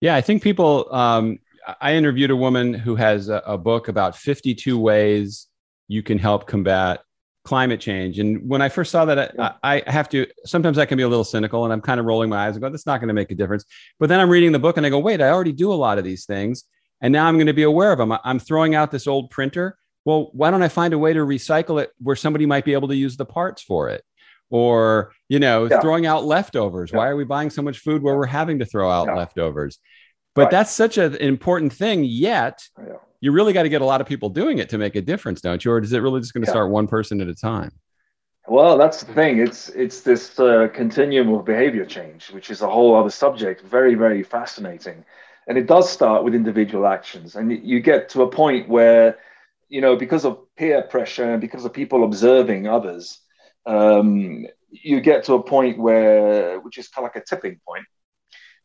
Yeah, 0.00 0.14
I 0.14 0.22
think 0.22 0.42
people. 0.42 0.92
Um, 0.92 1.40
I 1.80 1.94
interviewed 1.94 2.30
a 2.30 2.36
woman 2.36 2.74
who 2.74 2.96
has 2.96 3.28
a, 3.28 3.42
a 3.46 3.58
book 3.58 3.88
about 3.88 4.16
52 4.16 4.78
ways 4.78 5.46
you 5.88 6.02
can 6.02 6.18
help 6.18 6.46
combat 6.46 7.00
climate 7.44 7.80
change. 7.80 8.18
And 8.18 8.46
when 8.46 8.60
I 8.60 8.68
first 8.68 8.90
saw 8.90 9.06
that. 9.06 9.34
I, 9.40 9.82
I, 9.86 9.90
have 9.90 10.08
to, 10.10 10.26
sometimes 10.44 10.76
I 10.76 10.84
can 10.84 10.98
be 10.98 11.02
a 11.02 11.08
little 11.08 11.24
cynical 11.24 11.64
and 11.64 11.72
I'm 11.72 11.80
kind 11.80 11.98
of 11.98 12.04
rolling 12.04 12.28
my 12.28 12.46
eyes 12.46 12.54
and 12.54 12.62
go, 12.62 12.68
that's 12.68 12.84
not 12.84 13.00
going 13.00 13.08
to 13.08 13.14
make 13.14 13.30
a 13.30 13.34
difference. 13.34 13.64
But 13.98 14.10
then 14.10 14.20
I'm 14.20 14.28
reading 14.28 14.52
the 14.52 14.58
book 14.58 14.76
and 14.76 14.84
I 14.84 14.90
go, 14.90 14.98
wait, 14.98 15.22
I 15.22 15.30
already 15.30 15.52
do 15.52 15.72
a 15.72 15.74
lot 15.74 15.96
of 15.96 16.04
these 16.04 16.26
things 16.26 16.64
and 17.00 17.12
now 17.12 17.26
I'm 17.26 17.36
going 17.36 17.46
to 17.46 17.54
be 17.54 17.62
aware 17.62 17.92
of 17.92 17.98
them. 17.98 18.12
I'm 18.22 18.38
throwing 18.38 18.74
out 18.74 18.90
this 18.90 19.06
old 19.06 19.30
printer. 19.30 19.78
Well, 20.04 20.30
why 20.32 20.50
don't 20.50 20.62
I 20.62 20.68
find 20.68 20.92
a 20.94 20.98
way 20.98 21.12
to 21.12 21.20
recycle 21.20 21.80
it 21.82 21.90
where 22.02 22.16
somebody 22.16 22.44
might 22.44 22.64
be 22.64 22.74
able 22.74 22.88
to 22.88 22.96
use 22.96 23.16
the 23.16 23.24
parts 23.24 23.62
for 23.62 23.88
it? 23.88 24.04
Or, 24.50 25.12
you 25.28 25.38
know, 25.38 25.66
yeah. 25.66 25.80
throwing 25.80 26.06
out 26.06 26.24
leftovers. 26.24 26.90
Yeah. 26.90 26.98
Why 26.98 27.08
are 27.08 27.16
we 27.16 27.24
buying 27.24 27.50
so 27.50 27.62
much 27.62 27.78
food 27.78 28.02
where 28.02 28.16
we're 28.16 28.26
having 28.26 28.58
to 28.60 28.64
throw 28.64 28.90
out 28.90 29.14
leftovers? 29.14 29.78
But 30.34 30.42
right. 30.42 30.50
that's 30.50 30.70
such 30.70 30.98
an 30.98 31.16
important 31.16 31.72
thing. 31.72 32.04
Yet, 32.04 32.62
you 33.20 33.32
really 33.32 33.52
got 33.52 33.64
to 33.64 33.68
get 33.68 33.82
a 33.82 33.84
lot 33.84 34.00
of 34.00 34.06
people 34.06 34.28
doing 34.28 34.58
it 34.58 34.68
to 34.70 34.78
make 34.78 34.94
a 34.94 35.02
difference, 35.02 35.40
don't 35.40 35.64
you? 35.64 35.72
Or 35.72 35.78
is 35.80 35.92
it 35.92 35.98
really 35.98 36.20
just 36.20 36.32
going 36.32 36.44
to 36.44 36.50
start 36.50 36.70
one 36.70 36.86
person 36.86 37.20
at 37.20 37.28
a 37.28 37.34
time? 37.34 37.72
Well, 38.46 38.78
that's 38.78 39.02
the 39.02 39.12
thing. 39.12 39.38
It's 39.38 39.68
it's 39.70 40.00
this 40.00 40.38
uh, 40.38 40.68
continuum 40.72 41.34
of 41.34 41.44
behavior 41.44 41.84
change, 41.84 42.30
which 42.30 42.50
is 42.50 42.62
a 42.62 42.68
whole 42.68 42.94
other 42.94 43.10
subject. 43.10 43.62
Very, 43.62 43.94
very 43.94 44.22
fascinating 44.22 45.04
and 45.48 45.56
it 45.56 45.66
does 45.66 45.90
start 45.90 46.22
with 46.22 46.34
individual 46.34 46.86
actions 46.86 47.34
and 47.34 47.50
you 47.50 47.80
get 47.80 48.10
to 48.10 48.22
a 48.22 48.30
point 48.30 48.68
where 48.68 49.18
you 49.68 49.80
know 49.80 49.96
because 49.96 50.24
of 50.24 50.38
peer 50.56 50.82
pressure 50.82 51.32
and 51.32 51.40
because 51.40 51.64
of 51.64 51.72
people 51.72 52.04
observing 52.04 52.68
others 52.68 53.20
um, 53.66 54.46
you 54.70 55.00
get 55.00 55.24
to 55.24 55.34
a 55.34 55.42
point 55.42 55.78
where 55.78 56.60
which 56.60 56.78
is 56.78 56.88
kind 56.88 57.06
of 57.06 57.12
like 57.12 57.22
a 57.22 57.26
tipping 57.26 57.58
point 57.66 57.84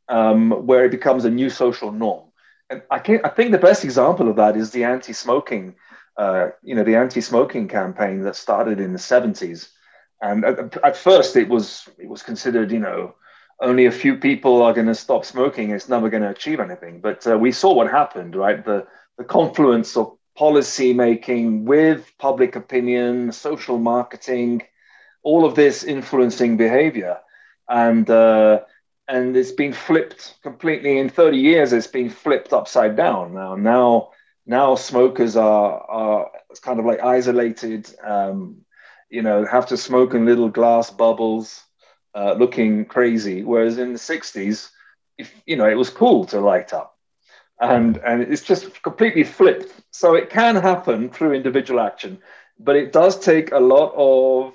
um, 0.10 0.52
where 0.66 0.86
it 0.86 0.92
becomes 0.92 1.26
a 1.26 1.30
new 1.30 1.50
social 1.50 1.92
norm 1.92 2.24
and 2.70 2.82
I, 2.92 2.98
I 3.24 3.30
think 3.30 3.52
the 3.52 3.58
best 3.58 3.84
example 3.84 4.30
of 4.30 4.36
that 4.38 4.58
is 4.58 4.72
the 4.72 4.84
anti-smoking 4.84 5.76
uh, 6.18 6.50
you 6.62 6.76
know 6.76 6.84
the 6.84 6.96
anti-smoking 6.96 7.68
campaign 7.68 8.22
that 8.22 8.36
started 8.36 8.80
in 8.80 8.94
the 8.94 9.00
70s 9.00 9.70
and 10.22 10.46
at, 10.46 10.78
at 10.84 10.98
first 10.98 11.36
it 11.36 11.50
was 11.50 11.90
it 11.98 12.08
was 12.08 12.24
considered 12.24 12.72
you 12.72 12.80
know 12.80 13.16
only 13.60 13.86
a 13.86 13.92
few 13.92 14.18
people 14.18 14.62
are 14.62 14.74
going 14.74 14.88
to 14.88 14.96
stop 14.96 15.26
smoking, 15.26 15.72
it's 15.72 15.90
never 15.90 16.10
going 16.10 16.24
to 16.24 16.30
achieve 16.30 16.60
anything. 16.60 17.00
But 17.00 17.26
uh, 17.26 17.38
we 17.38 17.52
saw 17.52 17.74
what 17.74 17.90
happened, 17.90 18.36
right? 18.36 18.64
The, 18.64 18.86
the 19.18 19.24
confluence 19.24 19.96
of 19.96 20.18
policy 20.36 20.94
making 20.94 21.66
with 21.66 22.12
public 22.18 22.56
opinion, 22.56 23.32
social 23.32 23.78
marketing, 23.78 24.64
all 25.24 25.46
of 25.46 25.56
this 25.56 25.84
influencing 25.84 26.58
behavior. 26.58 27.20
And, 27.70 28.10
uh, 28.10 28.62
and 29.08 29.36
it's 29.36 29.52
been 29.52 29.74
flipped 29.74 30.36
completely 30.42 30.98
in 30.98 31.10
30 31.10 31.38
years, 31.38 31.74
it's 31.74 31.88
been 31.88 32.10
flipped 32.10 32.54
upside 32.54 32.96
down. 32.96 33.34
Now, 33.34 33.56
now, 33.56 34.12
now 34.46 34.76
smokers 34.76 35.36
are, 35.36 35.82
are 35.82 36.32
kind 36.62 36.80
of 36.80 36.86
like 36.86 37.02
isolated, 37.02 37.90
um, 38.04 38.58
you 39.10 39.22
know, 39.22 39.46
have 39.46 39.68
to 39.68 39.78
smoke 39.78 40.14
in 40.14 40.26
little 40.26 40.50
glass 40.50 40.90
bubbles 40.90 41.64
uh, 42.16 42.34
looking 42.34 42.86
crazy. 42.86 43.44
Whereas 43.44 43.78
in 43.78 43.94
the 43.94 44.00
60s, 44.00 44.70
if 45.18 45.34
you 45.46 45.56
know 45.56 45.70
it 45.70 45.78
was 45.78 45.90
cool 45.90 46.26
to 46.26 46.40
light 46.40 46.74
up, 46.74 46.98
and 47.60 47.98
and 47.98 48.22
it's 48.22 48.44
just 48.44 48.82
completely 48.84 49.24
flipped. 49.24 49.74
So 49.92 50.16
it 50.16 50.30
can 50.30 50.56
happen 50.56 51.10
through 51.10 51.34
individual 51.34 51.80
action, 51.80 52.20
but 52.60 52.76
it 52.76 52.92
does 52.92 53.20
take 53.20 53.52
a 53.52 53.60
lot 53.60 53.94
of 53.96 54.54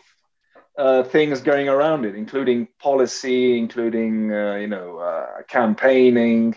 uh, 0.78 1.02
things 1.02 1.40
going 1.40 1.68
around 1.68 2.04
it, 2.04 2.14
including 2.14 2.68
policy, 2.78 3.58
including 3.58 4.32
uh, 4.32 4.54
you 4.54 4.68
know 4.68 4.98
uh, 4.98 5.42
campaigning, 5.48 6.54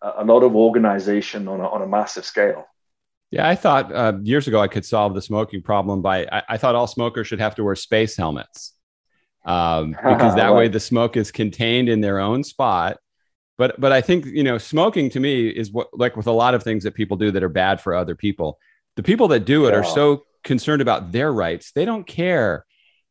a 0.00 0.24
lot 0.24 0.42
of 0.42 0.54
organization 0.54 1.48
on 1.48 1.60
a, 1.60 1.68
on 1.68 1.82
a 1.82 1.86
massive 1.86 2.24
scale. 2.24 2.66
Yeah, 3.32 3.48
I 3.48 3.56
thought 3.56 3.92
uh, 3.92 4.12
years 4.22 4.46
ago 4.46 4.60
I 4.60 4.68
could 4.68 4.84
solve 4.84 5.14
the 5.14 5.22
smoking 5.22 5.62
problem 5.62 6.00
by 6.00 6.26
I, 6.30 6.42
I, 6.50 6.56
thought 6.58 6.76
all 6.76 6.86
smokers 6.86 7.26
should 7.26 7.40
have 7.40 7.56
to 7.56 7.64
wear 7.64 7.74
space 7.74 8.16
helmets 8.16 8.72
um, 9.44 9.90
because 10.04 10.36
that 10.36 10.54
way 10.54 10.68
the 10.68 10.78
smoke 10.78 11.16
is 11.16 11.32
contained 11.32 11.88
in 11.88 12.00
their 12.00 12.20
own 12.20 12.44
spot. 12.44 12.98
But 13.58 13.80
but 13.80 13.90
I 13.90 14.00
think 14.00 14.26
you 14.26 14.44
know 14.44 14.58
smoking 14.58 15.10
to 15.10 15.18
me 15.18 15.48
is 15.48 15.72
what 15.72 15.88
like 15.92 16.16
with 16.16 16.28
a 16.28 16.32
lot 16.32 16.54
of 16.54 16.62
things 16.62 16.84
that 16.84 16.94
people 16.94 17.16
do 17.16 17.32
that 17.32 17.42
are 17.42 17.48
bad 17.48 17.80
for 17.80 17.94
other 17.94 18.14
people. 18.14 18.58
The 18.94 19.02
people 19.02 19.26
that 19.28 19.40
do 19.40 19.66
it 19.66 19.72
yeah. 19.72 19.78
are 19.78 19.84
so 19.84 20.22
concerned 20.44 20.80
about 20.80 21.10
their 21.10 21.32
rights 21.32 21.72
they 21.72 21.84
don't 21.84 22.06
care 22.06 22.65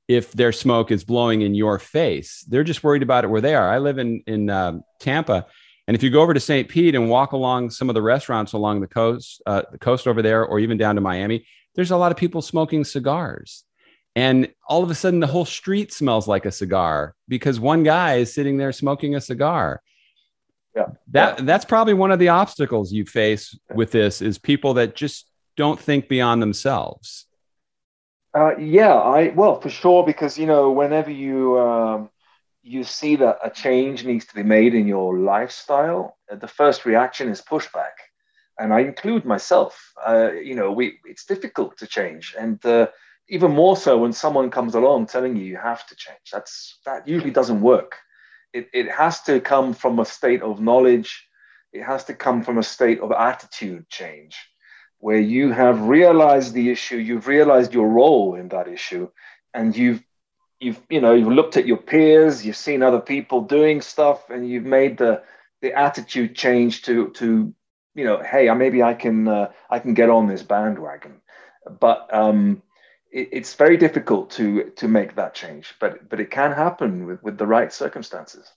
if 0.07 0.31
their 0.33 0.51
smoke 0.51 0.91
is 0.91 1.03
blowing 1.03 1.41
in 1.41 1.55
your 1.55 1.79
face. 1.79 2.45
They're 2.47 2.63
just 2.63 2.83
worried 2.83 3.03
about 3.03 3.23
it 3.23 3.29
where 3.29 3.41
they 3.41 3.55
are. 3.55 3.69
I 3.69 3.79
live 3.79 3.97
in 3.97 4.23
in 4.27 4.49
uh, 4.49 4.79
Tampa, 4.99 5.45
and 5.87 5.95
if 5.95 6.03
you 6.03 6.09
go 6.09 6.21
over 6.21 6.33
to 6.33 6.39
St. 6.39 6.67
Pete 6.67 6.95
and 6.95 7.09
walk 7.09 7.31
along 7.31 7.69
some 7.69 7.89
of 7.89 7.95
the 7.95 8.01
restaurants 8.01 8.53
along 8.53 8.81
the 8.81 8.87
coast, 8.87 9.41
uh, 9.45 9.63
the 9.71 9.77
coast 9.77 10.07
over 10.07 10.21
there, 10.21 10.45
or 10.45 10.59
even 10.59 10.77
down 10.77 10.95
to 10.95 11.01
Miami, 11.01 11.45
there's 11.75 11.91
a 11.91 11.97
lot 11.97 12.11
of 12.11 12.17
people 12.17 12.41
smoking 12.41 12.83
cigars. 12.83 13.63
And 14.15 14.49
all 14.67 14.81
of 14.81 14.89
a 14.89 14.95
sudden, 14.95 15.19
the 15.19 15.27
whole 15.27 15.45
street 15.45 15.91
smells 15.91 16.27
like 16.27 16.45
a 16.45 16.51
cigar 16.51 17.15
because 17.27 17.59
one 17.59 17.83
guy 17.83 18.15
is 18.15 18.33
sitting 18.33 18.57
there 18.57 18.71
smoking 18.71 19.15
a 19.15 19.21
cigar. 19.21 19.81
Yeah. 20.75 20.87
That 21.11 21.45
that's 21.45 21.65
probably 21.65 21.93
one 21.93 22.11
of 22.11 22.19
the 22.19 22.29
obstacles 22.29 22.91
you 22.91 23.05
face 23.05 23.57
with 23.73 23.91
this 23.91 24.21
is 24.21 24.37
people 24.37 24.75
that 24.75 24.95
just 24.95 25.29
don't 25.55 25.79
think 25.79 26.07
beyond 26.07 26.41
themselves. 26.41 27.25
Uh, 28.35 28.57
yeah, 28.57 28.93
I 28.93 29.29
well 29.29 29.61
for 29.61 29.69
sure 29.69 30.05
because 30.05 30.37
you 30.37 30.45
know 30.45 30.71
whenever 30.71 31.09
you 31.09 31.57
um, 31.59 32.09
you 32.63 32.83
see 32.83 33.15
that 33.17 33.39
a 33.43 33.49
change 33.49 34.03
needs 34.03 34.25
to 34.25 34.35
be 34.35 34.43
made 34.43 34.73
in 34.75 34.87
your 34.87 35.17
lifestyle, 35.19 36.17
uh, 36.31 36.35
the 36.35 36.47
first 36.47 36.85
reaction 36.85 37.29
is 37.29 37.41
pushback. 37.41 37.95
And 38.59 38.73
I 38.73 38.79
include 38.81 39.25
myself. 39.25 39.93
Uh, 40.05 40.31
you 40.33 40.55
know, 40.55 40.71
we, 40.71 40.99
it's 41.05 41.25
difficult 41.25 41.77
to 41.77 41.87
change. 41.87 42.35
And 42.39 42.65
uh, 42.65 42.87
even 43.29 43.51
more 43.51 43.77
so 43.77 43.97
when 43.99 44.13
someone 44.13 44.49
comes 44.49 44.75
along 44.75 45.07
telling 45.07 45.35
you 45.35 45.43
you 45.45 45.57
have 45.57 45.85
to 45.87 45.95
change. 45.95 46.21
That's, 46.31 46.79
that 46.85 47.07
usually 47.07 47.31
doesn't 47.31 47.61
work. 47.61 47.97
It, 48.53 48.69
it 48.73 48.89
has 48.91 49.21
to 49.23 49.41
come 49.41 49.73
from 49.73 49.99
a 49.99 50.05
state 50.05 50.41
of 50.41 50.61
knowledge, 50.61 51.27
it 51.73 51.83
has 51.83 52.05
to 52.05 52.13
come 52.13 52.43
from 52.43 52.57
a 52.57 52.63
state 52.63 53.01
of 53.01 53.11
attitude 53.11 53.89
change 53.89 54.37
where 54.99 55.19
you 55.19 55.51
have 55.51 55.81
realized 55.81 56.53
the 56.53 56.69
issue, 56.69 56.97
you've 56.97 57.27
realized 57.27 57.73
your 57.73 57.89
role 57.89 58.35
in 58.35 58.49
that 58.49 58.67
issue, 58.67 59.09
and 59.53 59.75
you've 59.75 60.03
you've 60.59 60.81
you 60.89 61.01
know 61.01 61.13
you've 61.13 61.27
looked 61.27 61.57
at 61.57 61.65
your 61.65 61.77
peers 61.77 62.45
you've 62.45 62.55
seen 62.55 62.81
other 62.81 62.99
people 62.99 63.41
doing 63.41 63.81
stuff 63.81 64.29
and 64.29 64.49
you've 64.49 64.65
made 64.65 64.97
the 64.97 65.21
the 65.61 65.73
attitude 65.73 66.35
change 66.35 66.81
to 66.83 67.09
to 67.09 67.53
you 67.93 68.03
know 68.03 68.21
hey 68.21 68.51
maybe 68.53 68.81
i 68.83 68.93
can 68.93 69.27
uh, 69.27 69.51
i 69.69 69.79
can 69.79 69.93
get 69.93 70.09
on 70.09 70.27
this 70.27 70.43
bandwagon. 70.43 71.21
But 71.79 72.13
um 72.13 72.61
it, 73.11 73.29
it's 73.31 73.55
very 73.55 73.77
difficult 73.77 74.31
to 74.31 74.71
to 74.71 74.87
make 74.87 75.15
that 75.15 75.33
change 75.33 75.73
but 75.79 76.09
but 76.09 76.19
it 76.19 76.31
can 76.31 76.51
happen 76.51 77.05
with 77.05 77.21
with 77.23 77.37
the 77.37 77.47
right 77.47 77.71
circumstances. 77.71 78.51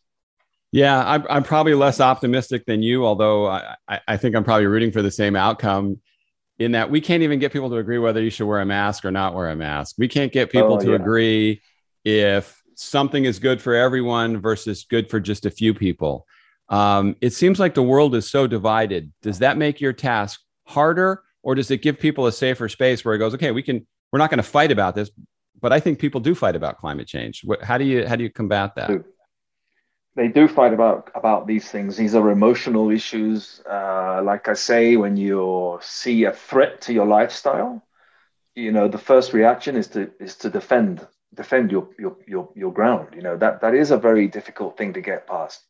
Yeah 0.70 1.02
i'm, 1.04 1.26
I'm 1.30 1.42
probably 1.42 1.74
less 1.74 2.00
optimistic 2.00 2.66
than 2.66 2.82
you 2.82 3.06
although 3.06 3.46
I, 3.46 4.00
I 4.06 4.16
think 4.16 4.36
i'm 4.36 4.44
probably 4.44 4.66
rooting 4.66 4.92
for 4.92 5.02
the 5.02 5.10
same 5.10 5.34
outcome 5.34 6.00
in 6.58 6.72
that 6.72 6.90
we 6.90 7.00
can't 7.00 7.22
even 7.22 7.38
get 7.38 7.52
people 7.52 7.70
to 7.70 7.76
agree 7.76 7.98
whether 7.98 8.22
you 8.22 8.30
should 8.30 8.46
wear 8.46 8.60
a 8.60 8.66
mask 8.66 9.04
or 9.04 9.10
not 9.10 9.34
wear 9.34 9.48
a 9.50 9.56
mask 9.56 9.94
we 9.98 10.08
can't 10.08 10.32
get 10.32 10.50
people 10.50 10.74
oh, 10.74 10.80
to 10.80 10.90
yeah. 10.90 10.96
agree 10.96 11.60
if 12.04 12.58
something 12.78 13.24
is 13.24 13.38
good 13.40 13.60
for 13.60 13.74
everyone 13.74 14.40
versus 14.40 14.86
good 14.88 15.10
for 15.10 15.18
just 15.18 15.44
a 15.44 15.50
few 15.50 15.74
people. 15.74 16.26
Um, 16.68 17.16
it 17.20 17.30
seems 17.30 17.58
like 17.58 17.74
the 17.74 17.82
world 17.82 18.14
is 18.14 18.30
so 18.30 18.46
divided. 18.46 19.12
Does 19.20 19.40
that 19.40 19.56
make 19.56 19.80
your 19.80 19.92
task 19.92 20.40
harder, 20.64 21.22
or 21.42 21.54
does 21.54 21.70
it 21.70 21.82
give 21.82 21.98
people 21.98 22.26
a 22.26 22.32
safer 22.32 22.68
space 22.68 23.04
where 23.04 23.14
it 23.14 23.18
goes, 23.18 23.34
okay, 23.34 23.50
we 23.50 23.62
can, 23.62 23.86
we're 24.12 24.18
not 24.18 24.30
going 24.30 24.38
to 24.38 24.44
fight 24.44 24.70
about 24.70 24.94
this, 24.94 25.10
but 25.60 25.72
I 25.72 25.80
think 25.80 25.98
people 25.98 26.20
do 26.20 26.34
fight 26.34 26.54
about 26.54 26.78
climate 26.78 27.08
change. 27.08 27.44
How 27.62 27.78
do 27.78 27.84
you 27.84 28.06
how 28.06 28.14
do 28.14 28.22
you 28.22 28.30
combat 28.30 28.76
that? 28.76 28.90
They 30.18 30.28
do 30.28 30.48
fight 30.48 30.74
about 30.74 31.10
about 31.16 31.46
these 31.48 31.70
things. 31.70 31.96
These 31.96 32.16
are 32.16 32.30
emotional 32.30 32.90
issues. 32.90 33.62
Uh, 33.70 34.22
like 34.24 34.48
I 34.48 34.54
say, 34.54 34.96
when 34.96 35.16
you 35.16 35.78
see 35.82 36.24
a 36.24 36.32
threat 36.32 36.82
to 36.82 36.94
your 36.94 37.06
lifestyle, 37.06 37.82
you 38.54 38.72
know 38.72 38.88
the 38.88 38.98
first 38.98 39.32
reaction 39.34 39.76
is 39.76 39.88
to 39.88 40.10
is 40.20 40.36
to 40.38 40.50
defend 40.50 41.06
defend 41.34 41.72
your, 41.72 41.88
your 41.98 42.16
your 42.26 42.50
your 42.56 42.72
ground. 42.72 43.08
You 43.16 43.22
know 43.22 43.36
that 43.38 43.60
that 43.62 43.74
is 43.74 43.90
a 43.92 43.98
very 43.98 44.28
difficult 44.28 44.76
thing 44.78 44.94
to 44.94 45.02
get 45.02 45.26
past, 45.26 45.64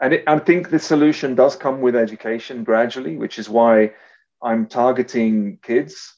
and 0.00 0.14
it, 0.14 0.24
I 0.26 0.38
think 0.38 0.70
the 0.70 0.80
solution 0.80 1.34
does 1.34 1.56
come 1.56 1.80
with 1.80 1.96
education 1.96 2.64
gradually, 2.64 3.16
which 3.16 3.38
is 3.38 3.48
why 3.48 3.92
I'm 4.42 4.66
targeting 4.66 5.58
kids 5.62 6.14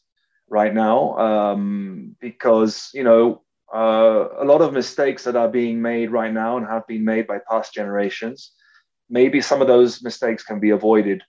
right 0.49 0.75
now 0.75 1.17
um, 1.19 2.17
because 2.21 2.91
you 2.95 3.05
know 3.05 3.43
uh, 3.75 4.29
a 4.39 4.45
lot 4.45 4.61
of 4.61 4.73
mistakes 4.73 5.25
that 5.25 5.37
are 5.37 5.49
being 5.49 5.81
made 5.81 6.11
right 6.11 6.33
now 6.33 6.57
and 6.57 6.67
have 6.67 6.87
been 6.87 7.05
made 7.05 7.27
by 7.27 7.39
past 7.51 7.75
generations. 7.75 8.53
Maybe 9.11 9.41
some 9.41 9.61
of 9.61 9.69
those 9.69 10.03
mistakes 10.03 10.43
can 10.43 10.61
be 10.61 10.71
avoided 10.71 11.23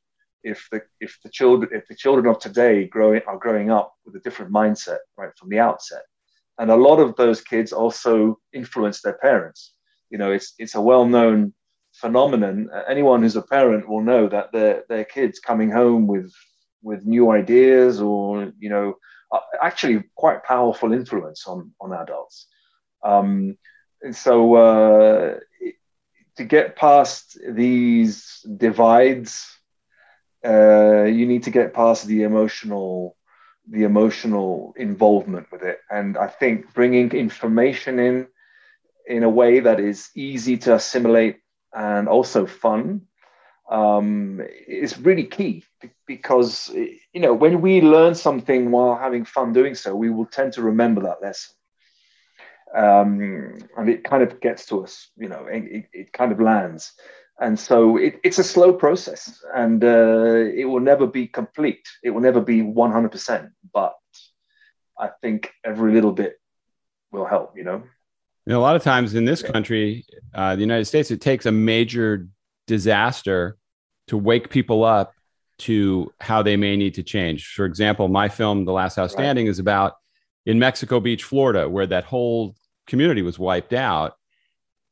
if 0.44 0.68
the 0.72 0.82
if 1.02 1.18
the 1.24 1.30
children 1.30 1.70
if 1.74 1.86
the 1.88 1.96
children 1.96 2.26
of 2.28 2.40
today 2.40 2.86
growing 2.88 3.22
are 3.28 3.38
growing 3.38 3.70
up 3.72 3.94
with 4.06 4.16
a 4.16 4.20
different 4.20 4.54
mindset 4.54 5.00
right 5.18 5.32
from 5.38 5.50
the 5.50 5.60
outset 5.60 6.04
and 6.60 6.70
a 6.70 6.76
lot 6.76 7.00
of 7.00 7.16
those 7.16 7.42
kids 7.42 7.72
also 7.74 8.38
influence 8.54 9.02
their 9.02 9.18
parents. 9.18 9.74
You 10.10 10.18
know, 10.18 10.32
it's 10.32 10.54
it's 10.60 10.76
a 10.76 10.82
well-known 10.82 11.54
phenomenon. 11.94 12.70
Anyone 12.88 13.22
who's 13.24 13.38
a 13.38 13.42
parent 13.42 13.88
will 13.88 14.02
know 14.02 14.28
that 14.28 14.52
their 14.52 14.84
their 14.90 15.06
kids 15.06 15.40
coming 15.40 15.72
home 15.72 16.06
with 16.06 16.32
with 16.84 17.06
new 17.06 17.32
ideas 17.32 18.02
or 18.02 18.52
you 18.60 18.70
know 18.70 18.96
actually 19.62 20.04
quite 20.16 20.44
powerful 20.44 20.94
influence 20.94 21.48
on 21.48 21.72
on 21.80 21.94
adults. 21.94 22.48
Um, 23.04 23.58
so 24.12 24.56
uh, 24.56 25.40
to 26.38 26.44
get 26.44 26.76
past 26.76 27.38
these 27.48 28.46
divides, 28.58 29.46
uh, 30.46 31.04
you 31.04 31.26
need 31.26 31.44
to 31.44 31.52
get 31.52 31.74
past 31.74 32.08
the 32.08 32.24
emotional 32.24 33.16
the 33.70 33.84
emotional 33.84 34.74
involvement 34.78 35.52
with 35.52 35.62
it. 35.62 35.80
And 35.92 36.18
I 36.18 36.28
think 36.28 36.74
bringing 36.74 37.12
information 37.12 38.00
in 38.00 38.28
in 39.06 39.24
a 39.24 39.30
way 39.30 39.60
that 39.60 39.80
is 39.80 40.10
easy 40.16 40.58
to 40.58 40.76
assimilate 40.76 41.38
and 41.74 42.08
also 42.08 42.46
fun 42.46 43.02
um, 43.70 44.42
is 44.68 44.98
really 45.00 45.26
key 45.26 45.64
because 46.08 46.70
you 47.14 47.22
know 47.22 47.34
when 47.34 47.62
we 47.62 47.82
learn 47.82 48.16
something 48.16 48.72
while 48.72 48.96
having 48.96 49.26
fun 49.26 49.54
doing 49.54 49.76
so, 49.76 49.96
we 49.96 50.10
will 50.10 50.26
tend 50.26 50.54
to 50.54 50.62
remember 50.62 51.02
that 51.04 51.22
lesson. 51.22 51.56
Um, 52.76 53.58
and 53.78 53.90
it 53.90 54.04
kind 54.04 54.22
of 54.22 54.40
gets 54.42 54.68
to 54.68 54.84
us, 54.84 55.10
you 55.18 55.28
know, 55.28 55.48
it, 55.50 55.86
it 55.92 56.14
kind 56.14 56.32
of 56.32 56.40
lands. 56.40 56.94
And 57.42 57.58
so 57.58 57.98
it, 57.98 58.20
it's 58.24 58.38
a 58.38 58.44
slow 58.44 58.74
process 58.74 59.44
and 59.56 59.84
uh, 59.84 60.46
it 60.56 60.66
will 60.66 60.82
never 60.82 61.08
be 61.08 61.26
complete. 61.26 61.88
It 62.04 62.12
will 62.12 62.22
never 62.22 62.42
be 62.42 62.62
100% 62.62 63.50
but 63.74 63.96
i 65.00 65.10
think 65.22 65.52
every 65.64 65.94
little 65.94 66.12
bit 66.12 66.40
will 67.12 67.26
help 67.26 67.54
you 67.56 67.64
know? 67.64 67.84
A 68.48 68.54
lot 68.56 68.76
of 68.76 68.84
times 68.84 69.14
in 69.14 69.26
this 69.26 69.42
country 69.42 70.06
uh, 70.34 70.56
the 70.56 70.62
united 70.62 70.86
states 70.86 71.12
it 71.12 71.22
takes 71.22 71.46
a 71.46 71.52
major 71.52 72.28
disaster 72.68 73.58
to 74.10 74.18
wake 74.18 74.50
people 74.50 74.84
up 74.84 75.14
to 75.60 76.12
how 76.20 76.42
they 76.42 76.58
may 76.58 76.76
need 76.76 76.96
to 76.96 77.04
change 77.04 77.54
for 77.54 77.66
example 77.66 78.08
my 78.08 78.28
film 78.28 78.66
the 78.66 78.72
last 78.72 78.96
house 78.96 79.12
standing 79.12 79.46
right. 79.46 79.52
is 79.52 79.60
about 79.60 79.94
in 80.46 80.58
mexico 80.58 81.00
beach 81.00 81.24
florida 81.24 81.70
where 81.70 81.86
that 81.86 82.04
whole 82.04 82.56
community 82.88 83.22
was 83.22 83.38
wiped 83.38 83.74
out 83.74 84.16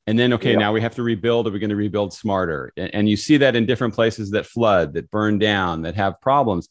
and 0.06 0.18
then 0.18 0.34
okay 0.34 0.52
yeah. 0.52 0.60
now 0.60 0.72
we 0.72 0.82
have 0.82 0.96
to 0.96 1.04
rebuild 1.04 1.48
are 1.48 1.52
we 1.52 1.60
going 1.60 1.70
to 1.70 1.76
rebuild 1.76 2.14
smarter 2.14 2.72
and, 2.78 2.94
and, 2.94 3.10
you 3.10 3.18
see 3.18 3.38
that 3.38 3.56
in 3.56 3.66
different 3.66 3.94
places 3.94 4.32
that 4.32 4.46
flood 4.46 4.94
that 4.94 5.10
burn 5.10 5.40
down 5.40 5.82
that 5.82 5.96
have 5.96 6.20
problems 6.22 6.70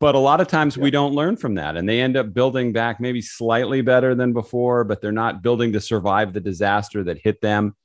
but 0.00 0.14
a 0.14 0.18
lot 0.18 0.40
of 0.40 0.48
times 0.48 0.76
yeah. 0.76 0.82
we 0.82 0.90
don't 0.90 1.14
learn 1.14 1.36
from 1.36 1.54
that 1.54 1.76
and 1.76 1.88
they 1.88 2.00
end 2.00 2.16
up 2.16 2.32
building 2.34 2.72
back 2.72 2.98
maybe 2.98 3.22
slightly 3.22 3.82
better 3.82 4.14
than 4.14 4.32
before 4.32 4.84
but 4.84 5.00
they're 5.00 5.12
not 5.12 5.42
building 5.42 5.72
to 5.72 5.80
survive 5.80 6.32
the 6.32 6.40
disaster 6.40 7.04
that 7.04 7.18
hit 7.18 7.40
them 7.40 7.76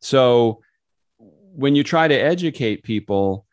so 0.00 0.60
when 1.54 1.74
you 1.74 1.84
try 1.84 2.08
to 2.08 2.14
educate 2.14 2.82
people 2.82 3.46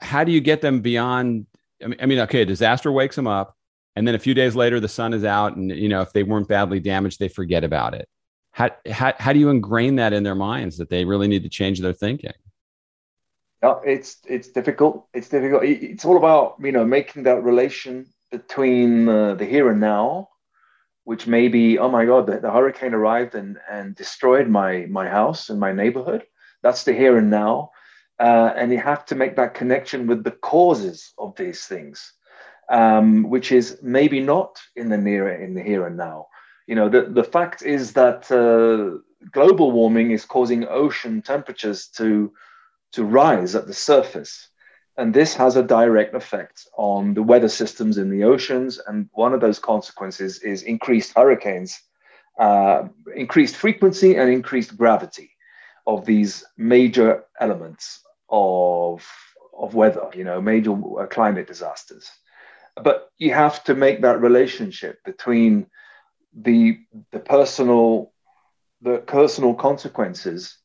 how 0.00 0.24
do 0.24 0.32
you 0.32 0.40
get 0.40 0.60
them 0.60 0.80
beyond 0.80 1.46
I 1.82 2.06
mean, 2.06 2.18
okay 2.20 2.44
disaster 2.44 2.90
wakes 2.92 3.16
them 3.16 3.26
up 3.26 3.56
and 3.96 4.06
then 4.06 4.14
a 4.14 4.18
few 4.18 4.34
days 4.34 4.56
later 4.56 4.80
the 4.80 4.88
sun 4.88 5.12
is 5.12 5.24
out 5.24 5.56
and 5.56 5.70
you 5.70 5.88
know 5.88 6.00
if 6.00 6.12
they 6.12 6.22
weren't 6.22 6.48
badly 6.48 6.80
damaged 6.80 7.18
they 7.18 7.28
forget 7.28 7.64
about 7.64 7.94
it 7.94 8.08
how, 8.52 8.70
how, 8.90 9.12
how 9.18 9.32
do 9.32 9.38
you 9.38 9.50
ingrain 9.50 9.96
that 9.96 10.12
in 10.12 10.22
their 10.22 10.34
minds 10.34 10.78
that 10.78 10.88
they 10.88 11.04
really 11.04 11.28
need 11.28 11.42
to 11.42 11.48
change 11.48 11.80
their 11.80 11.92
thinking 11.92 12.32
Yeah, 13.64 13.80
it's 13.82 14.18
it's 14.28 14.48
difficult. 14.48 15.08
It's 15.14 15.30
difficult. 15.30 15.64
It's 15.64 16.04
all 16.04 16.18
about 16.18 16.56
you 16.60 16.70
know 16.70 16.84
making 16.84 17.22
that 17.22 17.42
relation 17.42 18.04
between 18.30 19.08
uh, 19.08 19.36
the 19.36 19.46
here 19.46 19.70
and 19.70 19.80
now, 19.80 20.28
which 21.04 21.26
may 21.26 21.48
be 21.48 21.78
oh 21.78 21.88
my 21.88 22.04
god, 22.04 22.26
the, 22.26 22.40
the 22.40 22.50
hurricane 22.50 22.92
arrived 22.92 23.34
and 23.34 23.56
and 23.70 23.96
destroyed 23.96 24.48
my 24.48 24.84
my 24.90 25.08
house 25.08 25.48
and 25.48 25.58
my 25.58 25.72
neighborhood. 25.72 26.24
That's 26.64 26.84
the 26.84 26.94
here 26.94 27.18
and 27.18 27.28
now, 27.28 27.72
uh, 28.18 28.54
and 28.56 28.72
you 28.72 28.78
have 28.78 29.04
to 29.06 29.14
make 29.14 29.36
that 29.36 29.52
connection 29.52 30.06
with 30.06 30.24
the 30.24 30.30
causes 30.30 31.12
of 31.18 31.36
these 31.36 31.66
things, 31.66 32.14
um, 32.70 33.24
which 33.28 33.52
is 33.52 33.78
maybe 33.82 34.20
not 34.20 34.58
in 34.74 34.88
the 34.88 34.96
near 34.96 35.28
in 35.28 35.52
the 35.52 35.62
here 35.62 35.86
and 35.86 35.98
now. 35.98 36.28
You 36.66 36.76
know, 36.76 36.88
the 36.88 37.02
the 37.02 37.22
fact 37.22 37.60
is 37.60 37.92
that 37.92 38.30
uh, 38.32 38.98
global 39.30 39.72
warming 39.72 40.12
is 40.12 40.24
causing 40.24 40.66
ocean 40.66 41.20
temperatures 41.20 41.88
to 41.98 42.32
to 42.92 43.04
rise 43.04 43.54
at 43.54 43.66
the 43.66 43.74
surface. 43.74 44.48
And 44.96 45.12
this 45.12 45.34
has 45.34 45.56
a 45.56 45.62
direct 45.62 46.14
effect 46.14 46.66
on 46.78 47.12
the 47.12 47.22
weather 47.22 47.48
systems 47.48 47.98
in 47.98 48.08
the 48.08 48.24
oceans. 48.24 48.80
And 48.86 49.10
one 49.12 49.34
of 49.34 49.40
those 49.42 49.58
consequences 49.58 50.38
is 50.38 50.62
increased 50.62 51.12
hurricanes, 51.14 51.78
uh, 52.38 52.84
increased 53.14 53.56
frequency, 53.56 54.16
and 54.16 54.30
increased 54.30 54.78
gravity 54.78 55.33
of 55.86 56.04
these 56.04 56.44
major 56.56 57.24
elements 57.40 58.00
of, 58.28 59.06
of 59.56 59.74
weather, 59.74 60.10
you 60.14 60.24
know, 60.24 60.40
major 60.40 60.72
uh, 60.72 61.06
climate 61.06 61.46
disasters. 61.46 62.10
But 62.82 63.10
you 63.18 63.32
have 63.32 63.62
to 63.64 63.74
make 63.74 64.02
that 64.02 64.20
relationship 64.20 64.98
between 65.04 65.66
the, 66.34 66.78
the 67.12 67.20
personal 67.20 68.12
the 68.84 68.98
personal 68.98 69.54
consequences 69.54 70.58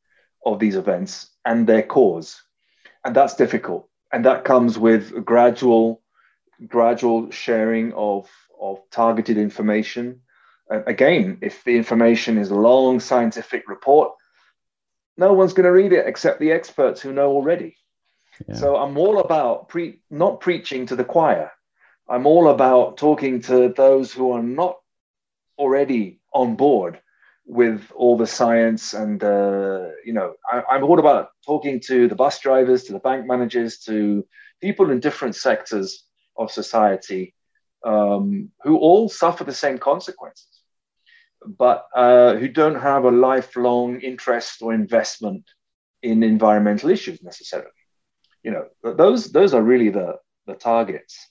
of 0.45 0.59
these 0.59 0.75
events 0.75 1.29
and 1.45 1.65
their 1.65 1.83
cause. 1.83 2.41
And 3.05 3.15
that's 3.15 3.35
difficult. 3.35 3.87
And 4.11 4.25
that 4.25 4.43
comes 4.43 4.77
with 4.77 5.25
gradual, 5.25 6.01
gradual 6.67 7.31
sharing 7.31 7.93
of, 7.93 8.29
of 8.59 8.79
targeted 8.91 9.37
information. 9.37 10.21
Uh, 10.69 10.83
again, 10.85 11.37
if 11.41 11.63
the 11.63 11.77
information 11.77 12.37
is 12.37 12.51
a 12.51 12.55
long 12.55 12.99
scientific 12.99 13.69
report, 13.69 14.11
no 15.19 15.33
one's 15.33 15.53
going 15.53 15.65
to 15.65 15.71
read 15.71 15.91
it 15.93 16.07
except 16.07 16.39
the 16.39 16.51
experts 16.51 17.01
who 17.01 17.11
know 17.11 17.29
already. 17.31 17.75
Yeah. 18.47 18.55
So 18.55 18.77
I'm 18.77 18.97
all 18.97 19.19
about 19.19 19.67
pre- 19.67 20.01
not 20.09 20.39
preaching 20.39 20.85
to 20.87 20.95
the 20.95 21.03
choir. 21.03 21.51
I'm 22.07 22.25
all 22.25 22.49
about 22.49 22.97
talking 22.97 23.41
to 23.41 23.69
those 23.75 24.13
who 24.13 24.31
are 24.31 24.41
not 24.41 24.77
already 25.57 26.21
on 26.33 26.55
board 26.55 27.01
with 27.45 27.91
all 27.95 28.15
the 28.15 28.27
science 28.27 28.93
and 28.93 29.23
uh, 29.23 29.87
you 30.05 30.13
know 30.13 30.35
I, 30.49 30.77
am 30.77 30.83
all 30.83 30.99
about 30.99 31.29
talking 31.45 31.81
to 31.87 32.07
the 32.07 32.15
bus 32.15 32.39
drivers 32.39 32.83
to 32.83 32.93
the 32.93 32.99
bank 32.99 33.25
managers 33.25 33.79
to 33.79 34.25
people 34.61 34.91
in 34.91 34.99
different 34.99 35.35
sectors 35.35 36.05
of 36.37 36.51
society 36.51 37.33
um, 37.83 38.51
who 38.63 38.77
all 38.77 39.09
suffer 39.09 39.43
the 39.43 39.53
same 39.53 39.79
consequences 39.79 40.58
but 41.45 41.87
uh, 41.95 42.35
who 42.35 42.47
don't 42.47 42.79
have 42.79 43.05
a 43.05 43.11
lifelong 43.11 43.99
interest 44.01 44.61
or 44.61 44.73
investment 44.73 45.43
in 46.01 46.23
environmental 46.23 46.89
issues 46.89 47.21
necessarily 47.23 47.69
you 48.43 48.51
know 48.51 48.65
those 48.83 49.31
those 49.31 49.53
are 49.53 49.61
really 49.61 49.89
the 49.89 50.15
the 50.47 50.55
targets 50.55 51.27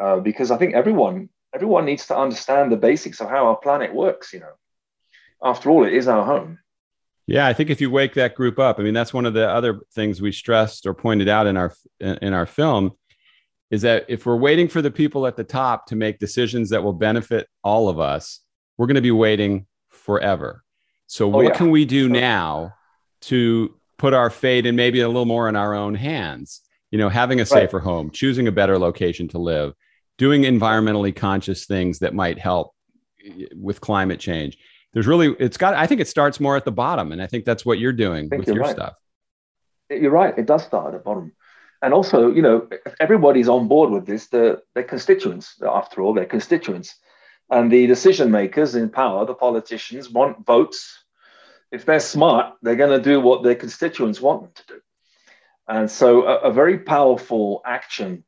uh, 0.00 0.18
because 0.18 0.50
i 0.50 0.56
think 0.56 0.74
everyone 0.74 1.28
everyone 1.54 1.84
needs 1.84 2.06
to 2.06 2.16
understand 2.16 2.70
the 2.70 2.76
basics 2.76 3.20
of 3.20 3.28
how 3.28 3.46
our 3.46 3.56
planet 3.56 3.94
works 3.94 4.32
you 4.32 4.40
know 4.40 4.54
after 5.42 5.70
all, 5.70 5.84
it 5.84 5.92
is 5.92 6.08
our 6.08 6.24
home. 6.24 6.58
Yeah, 7.26 7.46
I 7.46 7.52
think 7.52 7.70
if 7.70 7.80
you 7.80 7.90
wake 7.90 8.14
that 8.14 8.34
group 8.34 8.58
up, 8.58 8.78
I 8.78 8.82
mean, 8.82 8.94
that's 8.94 9.14
one 9.14 9.26
of 9.26 9.34
the 9.34 9.48
other 9.48 9.80
things 9.94 10.20
we 10.20 10.32
stressed 10.32 10.86
or 10.86 10.94
pointed 10.94 11.28
out 11.28 11.46
in 11.46 11.56
our 11.56 11.72
in 12.00 12.32
our 12.32 12.46
film 12.46 12.92
is 13.70 13.82
that 13.82 14.04
if 14.08 14.26
we're 14.26 14.36
waiting 14.36 14.66
for 14.66 14.82
the 14.82 14.90
people 14.90 15.26
at 15.28 15.36
the 15.36 15.44
top 15.44 15.86
to 15.86 15.94
make 15.94 16.18
decisions 16.18 16.70
that 16.70 16.82
will 16.82 16.92
benefit 16.92 17.46
all 17.62 17.88
of 17.88 18.00
us, 18.00 18.40
we're 18.80 18.86
going 18.86 18.94
to 18.94 19.02
be 19.02 19.10
waiting 19.10 19.66
forever. 19.90 20.64
So, 21.06 21.26
oh, 21.26 21.28
what 21.28 21.44
yeah. 21.44 21.54
can 21.54 21.70
we 21.70 21.84
do 21.84 22.08
now 22.08 22.72
to 23.22 23.74
put 23.98 24.14
our 24.14 24.30
fate 24.30 24.64
and 24.64 24.74
maybe 24.74 25.00
a 25.00 25.06
little 25.06 25.26
more 25.26 25.50
in 25.50 25.54
our 25.54 25.74
own 25.74 25.94
hands? 25.94 26.62
You 26.90 26.98
know, 26.98 27.10
having 27.10 27.40
a 27.40 27.44
safer 27.44 27.76
right. 27.76 27.84
home, 27.84 28.10
choosing 28.10 28.48
a 28.48 28.52
better 28.52 28.78
location 28.78 29.28
to 29.28 29.38
live, 29.38 29.74
doing 30.16 30.44
environmentally 30.44 31.14
conscious 31.14 31.66
things 31.66 31.98
that 31.98 32.14
might 32.14 32.38
help 32.38 32.74
with 33.54 33.82
climate 33.82 34.18
change 34.18 34.56
there's 34.94 35.06
really 35.06 35.36
it's 35.38 35.58
got 35.58 35.74
i 35.74 35.86
think 35.86 36.00
it 36.00 36.08
starts 36.08 36.40
more 36.40 36.56
at 36.56 36.64
the 36.64 36.72
bottom 36.72 37.12
and 37.12 37.20
i 37.20 37.26
think 37.26 37.44
that's 37.44 37.66
what 37.66 37.78
you're 37.78 37.92
doing 37.92 38.30
with 38.30 38.48
your 38.48 38.56
right. 38.56 38.74
stuff 38.74 38.94
you're 39.90 40.10
right 40.10 40.38
it 40.38 40.46
does 40.46 40.64
start 40.64 40.94
at 40.94 40.98
the 40.98 41.04
bottom 41.04 41.30
and 41.82 41.92
also 41.92 42.32
you 42.32 42.40
know 42.40 42.66
everybody's 42.98 43.46
on 43.46 43.68
board 43.68 43.90
with 43.90 44.06
this 44.06 44.28
the 44.28 44.58
their 44.74 44.84
constituents 44.84 45.56
after 45.68 46.00
all 46.00 46.14
they're 46.14 46.24
constituents 46.24 46.96
and 47.50 47.70
the 47.70 47.86
decision 47.86 48.30
makers 48.30 48.74
in 48.74 48.88
power 48.88 49.24
the 49.24 49.34
politicians 49.34 50.10
want 50.10 50.44
votes 50.46 51.04
if 51.72 51.84
they're 51.84 52.00
smart 52.00 52.54
they're 52.62 52.76
going 52.76 52.96
to 52.96 53.04
do 53.04 53.20
what 53.20 53.42
their 53.42 53.54
constituents 53.54 54.20
want 54.20 54.42
them 54.42 54.52
to 54.54 54.74
do 54.74 54.80
and 55.68 55.90
so 55.90 56.24
a, 56.26 56.36
a 56.38 56.52
very 56.52 56.78
powerful 56.78 57.62
action 57.64 58.24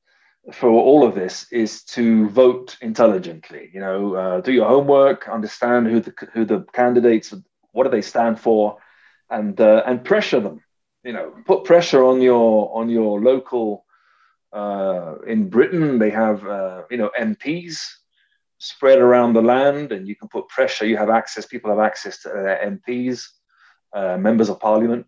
for 0.51 0.71
all 0.71 1.07
of 1.07 1.15
this 1.15 1.47
is 1.53 1.85
to 1.85 2.29
vote 2.31 2.77
intelligently. 2.81 3.71
You 3.73 3.81
know, 3.81 4.15
uh, 4.15 4.41
do 4.41 4.53
your 4.53 4.67
homework, 4.67 5.29
understand 5.29 5.87
who 5.87 6.01
the 6.01 6.15
who 6.33 6.45
the 6.45 6.65
candidates, 6.73 7.33
what 7.73 7.85
do 7.85 7.91
they 7.91 8.03
stand 8.03 8.41
for, 8.41 8.79
and 9.31 9.61
uh, 9.61 9.83
and 9.87 10.05
pressure 10.05 10.41
them. 10.41 10.63
You 11.05 11.13
know, 11.13 11.33
put 11.47 11.65
pressure 11.65 12.05
on 12.05 12.21
your 12.21 12.77
on 12.77 12.91
your 12.91 13.21
local. 13.21 13.85
Uh, 14.53 15.15
in 15.27 15.49
Britain, 15.49 15.99
they 15.99 16.11
have 16.11 16.45
uh, 16.47 16.83
you 16.91 16.97
know 16.97 17.11
MPs 17.19 17.79
spread 18.63 18.99
around 18.99 19.33
the 19.33 19.43
land, 19.43 19.93
and 19.93 20.07
you 20.09 20.17
can 20.17 20.29
put 20.29 20.49
pressure. 20.49 20.87
You 20.87 20.97
have 20.97 21.11
access. 21.11 21.47
People 21.47 21.71
have 21.71 21.81
access 21.81 22.21
to 22.23 22.29
their 22.29 22.59
MPs, 22.73 23.25
uh, 23.93 24.17
members 24.17 24.49
of 24.49 24.61
parliament 24.61 25.07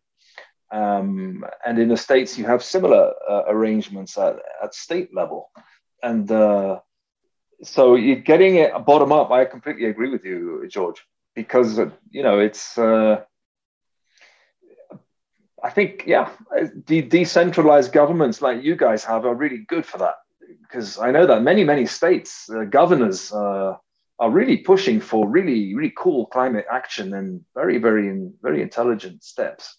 um, 0.75 1.45
and 1.65 1.79
in 1.79 1.89
the 1.89 1.97
States, 1.97 2.37
you 2.37 2.47
have 2.47 2.63
similar 2.63 3.13
uh, 3.29 3.43
arrangements 3.47 4.19
at, 4.19 4.37
at 4.63 4.75
state 4.75 5.15
level. 5.15 5.51
And 6.03 6.29
uh, 6.31 6.81
so 7.63 7.95
you're 7.95 8.17
getting 8.17 8.57
it 8.57 8.73
bottom 8.85 9.13
up. 9.13 9.31
I 9.31 9.45
completely 9.45 9.87
agree 9.87 10.11
with 10.11 10.25
you, 10.25 10.67
George, 10.69 11.01
because, 11.37 11.79
you 12.11 12.25
know, 12.25 12.41
it's, 12.41 12.77
uh, 12.77 13.23
I 15.63 15.71
think, 15.71 16.05
yeah, 16.07 16.31
de- 16.85 17.03
decentralized 17.03 17.93
governments 17.93 18.43
like 18.43 18.65
you 18.65 18.75
guys 18.75 19.05
have 19.05 19.25
are 19.25 19.35
really 19.35 19.65
good 19.69 19.87
for 19.87 19.99
that. 19.99 20.17
Because 20.75 20.99
I 20.99 21.13
know 21.13 21.25
that 21.25 21.43
many, 21.43 21.63
many 21.63 21.87
states, 21.87 22.51
uh, 22.51 22.65
governors 22.65 23.33
uh, 23.33 23.77
are 24.19 24.31
really 24.31 24.57
pushing 24.57 24.99
for 24.99 25.29
really, 25.29 25.73
really 25.73 25.93
cool 25.97 26.27
climate 26.27 26.67
action 26.69 27.15
and 27.15 27.43
very, 27.55 27.79
very, 27.79 28.29
very 28.43 28.61
intelligent 28.61 29.23
steps. 29.23 29.77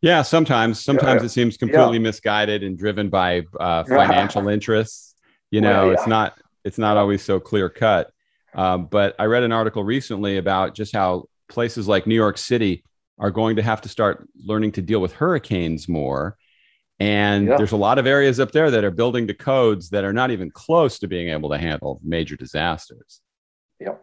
Yeah, 0.00 0.22
sometimes 0.22 0.80
sometimes 0.80 1.22
yeah. 1.22 1.26
it 1.26 1.30
seems 1.30 1.56
completely 1.56 1.96
yeah. 1.96 2.04
misguided 2.04 2.62
and 2.62 2.78
driven 2.78 3.08
by 3.08 3.42
uh, 3.58 3.82
financial 3.82 4.46
interests. 4.46 5.16
You 5.50 5.60
know, 5.60 5.70
well, 5.70 5.86
yeah. 5.88 5.92
it's 5.94 6.06
not 6.06 6.38
it's 6.64 6.78
not 6.78 6.96
always 6.96 7.22
so 7.22 7.40
clear 7.40 7.68
cut. 7.68 8.12
Um, 8.54 8.86
but 8.86 9.16
I 9.18 9.24
read 9.24 9.42
an 9.42 9.50
article 9.50 9.82
recently 9.82 10.36
about 10.36 10.76
just 10.76 10.94
how 10.94 11.24
places 11.48 11.88
like 11.88 12.06
New 12.06 12.14
York 12.14 12.38
City 12.38 12.84
are 13.18 13.32
going 13.32 13.56
to 13.56 13.62
have 13.62 13.80
to 13.80 13.88
start 13.88 14.28
learning 14.36 14.70
to 14.72 14.82
deal 14.82 15.00
with 15.00 15.14
hurricanes 15.14 15.88
more. 15.88 16.36
And 17.00 17.48
there's 17.48 17.72
a 17.72 17.78
lot 17.78 17.98
of 17.98 18.06
areas 18.06 18.38
up 18.38 18.52
there 18.52 18.70
that 18.70 18.84
are 18.84 18.90
building 18.90 19.26
to 19.28 19.34
codes 19.34 19.88
that 19.90 20.04
are 20.04 20.12
not 20.12 20.30
even 20.30 20.50
close 20.50 20.98
to 20.98 21.08
being 21.08 21.30
able 21.30 21.48
to 21.48 21.56
handle 21.56 21.98
major 22.04 22.36
disasters. 22.36 23.22
Yeah. 23.80 23.94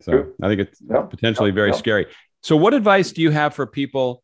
So 0.00 0.12
True. 0.12 0.34
I 0.42 0.48
think 0.48 0.62
it's 0.62 0.80
potentially 0.80 1.50
very 1.50 1.74
scary. 1.74 2.06
So, 2.42 2.56
what 2.56 2.72
advice 2.74 3.12
do 3.12 3.20
you 3.20 3.30
have 3.30 3.54
for 3.54 3.66
people 3.66 4.22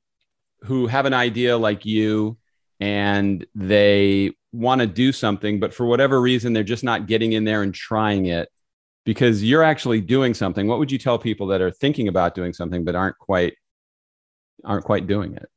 who 0.63 0.87
have 0.87 1.07
an 1.07 1.13
idea 1.13 1.57
like 1.57 1.85
you 1.85 2.39
and 2.81 3.45
they 3.55 4.33
want 4.53 4.81
to 4.81 4.87
do 4.87 5.13
something, 5.13 5.61
but 5.61 5.75
for 5.75 5.87
whatever 5.87 6.21
reason, 6.21 6.53
they're 6.53 6.63
just 6.63 6.85
not 6.85 7.07
getting 7.07 7.33
in 7.33 7.45
there 7.45 7.63
and 7.63 7.75
trying 7.75 8.27
it 8.27 8.49
because 9.05 9.43
you're 9.43 9.63
actually 9.63 10.01
doing 10.01 10.35
something. 10.35 10.67
What 10.67 10.79
would 10.79 10.93
you 10.93 10.99
tell 10.99 11.19
people 11.19 11.49
that 11.49 11.61
are 11.61 11.71
thinking 11.71 12.09
about 12.09 12.35
doing 12.35 12.53
something 12.53 12.85
but 12.85 12.95
aren't 12.95 13.19
quite 13.19 13.55
aren't 14.65 14.85
quite 14.85 15.07
doing 15.07 15.35
it? 15.35 15.49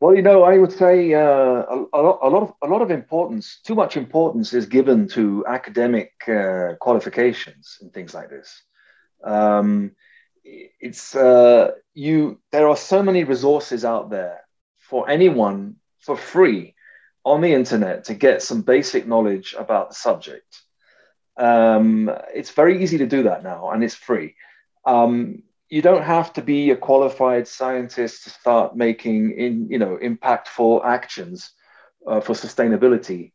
Well, 0.00 0.16
you 0.16 0.22
know, 0.22 0.44
I 0.44 0.56
would 0.56 0.72
say 0.72 1.12
uh, 1.12 1.20
a, 1.20 1.84
a, 1.92 2.00
lot, 2.00 2.18
a, 2.22 2.28
lot 2.30 2.42
of 2.42 2.54
a 2.62 2.66
lot 2.66 2.80
of 2.80 2.90
importance, 2.90 3.60
too 3.62 3.74
much 3.74 3.98
importance, 3.98 4.54
is 4.54 4.64
given 4.64 5.06
to 5.08 5.44
academic 5.46 6.12
uh, 6.26 6.76
qualifications 6.80 7.76
and 7.82 7.92
things 7.92 8.14
like 8.14 8.30
this. 8.30 8.62
Um, 9.22 9.92
it's 10.42 11.14
uh, 11.14 11.72
you. 11.92 12.40
There 12.50 12.66
are 12.66 12.78
so 12.78 13.02
many 13.02 13.24
resources 13.24 13.84
out 13.84 14.08
there 14.08 14.40
for 14.78 15.08
anyone 15.10 15.76
for 16.00 16.16
free 16.16 16.74
on 17.22 17.42
the 17.42 17.52
internet 17.52 18.04
to 18.04 18.14
get 18.14 18.42
some 18.42 18.62
basic 18.62 19.06
knowledge 19.06 19.54
about 19.58 19.90
the 19.90 19.94
subject. 19.94 20.62
Um, 21.36 22.10
it's 22.34 22.52
very 22.52 22.82
easy 22.82 22.98
to 22.98 23.06
do 23.06 23.24
that 23.24 23.42
now, 23.42 23.70
and 23.70 23.84
it's 23.84 23.94
free. 23.94 24.34
Um, 24.86 25.42
you 25.70 25.80
don't 25.80 26.02
have 26.02 26.32
to 26.32 26.42
be 26.42 26.70
a 26.70 26.76
qualified 26.76 27.46
scientist 27.46 28.24
to 28.24 28.30
start 28.30 28.76
making 28.76 29.30
in 29.38 29.70
you 29.70 29.78
know 29.78 29.96
impactful 30.02 30.84
actions 30.84 31.52
uh, 32.06 32.20
for 32.20 32.34
sustainability 32.34 33.32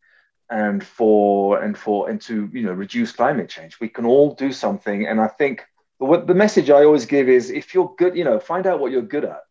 and 0.50 0.84
for 0.84 1.62
and 1.64 1.78
for 1.78 2.10
and 2.10 2.22
to 2.22 2.50
you 2.54 2.64
know 2.64 2.74
reduce 2.74 3.14
climate 3.14 3.50
change. 3.50 3.80
We 3.80 3.88
can 3.90 4.06
all 4.06 4.36
do 4.36 4.52
something. 4.52 5.08
And 5.08 5.20
i 5.20 5.28
think 5.28 5.66
what 5.98 6.28
the 6.28 6.34
message 6.34 6.70
i 6.70 6.84
always 6.84 7.06
give 7.06 7.30
is 7.30 7.50
if 7.50 7.74
you're 7.74 7.96
good 7.98 8.18
you 8.18 8.26
know 8.26 8.40
find 8.40 8.68
out 8.68 8.80
what 8.80 8.92
you're 8.92 9.02
good 9.02 9.26
at. 9.26 9.42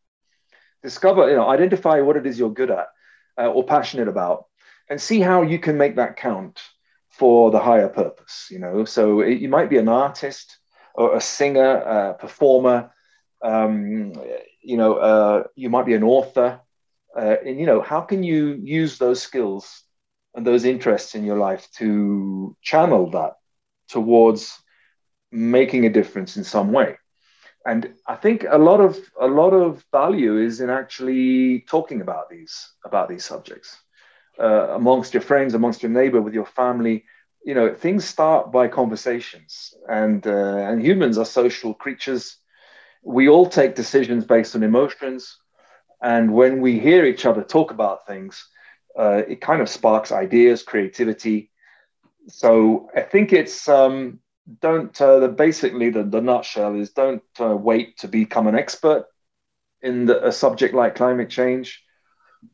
Discover 0.83 1.31
you 1.31 1.37
know 1.37 1.49
identify 1.49 2.01
what 2.01 2.17
it 2.17 2.27
is 2.27 2.39
you're 2.39 2.53
good 2.53 2.71
at 2.71 2.89
uh, 3.39 3.49
or 3.51 3.65
passionate 3.65 4.09
about 4.09 4.45
and 4.91 5.01
see 5.01 5.21
how 5.21 5.41
you 5.41 5.59
can 5.59 5.79
make 5.79 5.97
that 5.97 6.17
count 6.17 6.61
for 7.09 7.51
the 7.51 7.61
higher 7.61 7.89
purpose 7.89 8.49
you 8.51 8.59
know. 8.59 8.85
So 8.85 9.21
it, 9.21 9.39
you 9.39 9.49
might 9.49 9.71
be 9.71 9.79
an 9.79 9.89
artist 9.89 10.59
or 10.95 11.17
a 11.17 11.21
singer 11.21 11.77
a 11.77 12.15
performer 12.15 12.91
um, 13.43 14.13
you 14.63 14.77
know 14.77 14.95
uh, 14.95 15.45
you 15.57 15.71
might 15.71 15.87
be 15.87 15.95
an 15.95 16.05
author 16.05 16.61
uh, 17.17 17.37
and 17.47 17.59
you 17.61 17.67
know 17.67 17.81
how 17.83 18.01
can 18.01 18.23
you 18.23 18.59
use 18.63 18.99
those 18.99 19.21
skills 19.23 19.83
and 20.35 20.47
those 20.47 20.65
interests 20.65 21.15
in 21.15 21.25
your 21.25 21.39
life 21.39 21.69
to 21.77 22.57
channel 22.63 23.11
that 23.11 23.35
towards 23.89 24.59
making 25.33 25.87
a 25.87 25.91
difference 25.91 26.37
in 26.37 26.45
some 26.45 26.73
way? 26.73 26.97
And 27.67 27.95
i 28.07 28.15
think 28.15 28.45
a 28.49 28.59
lot 28.59 28.81
of 28.81 28.97
a 29.21 29.27
lot 29.27 29.53
of 29.53 29.85
value 29.93 30.39
is 30.39 30.61
in 30.61 30.71
actually 30.71 31.61
talking 31.69 32.01
about 32.01 32.29
these 32.31 32.55
about 32.85 33.09
these 33.09 33.25
subjects 33.25 33.77
uh, 34.41 34.67
amongst 34.81 35.15
your 35.15 35.23
friends 35.23 35.55
amongst 35.55 35.83
your 35.83 35.93
neighbor 35.93 36.21
with 36.21 36.35
your 36.35 36.47
family 36.47 37.05
you 37.45 37.55
know 37.55 37.75
things 37.75 38.05
start 38.05 38.53
by 38.53 38.69
conversations 38.69 39.75
and 39.89 40.27
uh, 40.27 40.57
and 40.69 40.83
humans 40.83 41.19
are 41.19 41.25
social 41.25 41.75
creatures 41.75 42.39
we 43.03 43.29
all 43.29 43.47
take 43.47 43.75
decisions 43.75 44.25
based 44.25 44.57
on 44.57 44.63
emotions 44.63 45.39
and 46.03 46.33
when 46.33 46.61
we 46.61 46.79
hear 46.79 47.05
each 47.05 47.27
other 47.27 47.43
talk 47.43 47.71
about 47.71 48.07
things 48.07 48.49
uh, 48.99 49.23
it 49.29 49.41
kind 49.41 49.61
of 49.61 49.69
sparks 49.69 50.13
ideas, 50.13 50.63
creativity. 50.63 51.51
So 52.29 52.89
I 52.95 53.01
think 53.01 53.33
it's 53.33 53.69
um, 53.69 54.21
don't 54.61 54.99
uh, 55.01 55.21
the, 55.21 55.29
basically 55.29 55.91
the, 55.91 56.05
the 56.05 56.21
nutshell 56.21 56.75
is 56.77 56.91
don't 56.91 57.23
uh, 57.41 57.57
wait 57.57 57.99
to 57.99 58.09
become 58.09 58.47
an 58.47 58.55
expert 58.55 59.07
in 59.83 60.07
the, 60.07 60.27
a 60.27 60.33
subject 60.33 60.75
like 60.75 60.95
climate 60.95 61.29
change. 61.29 61.83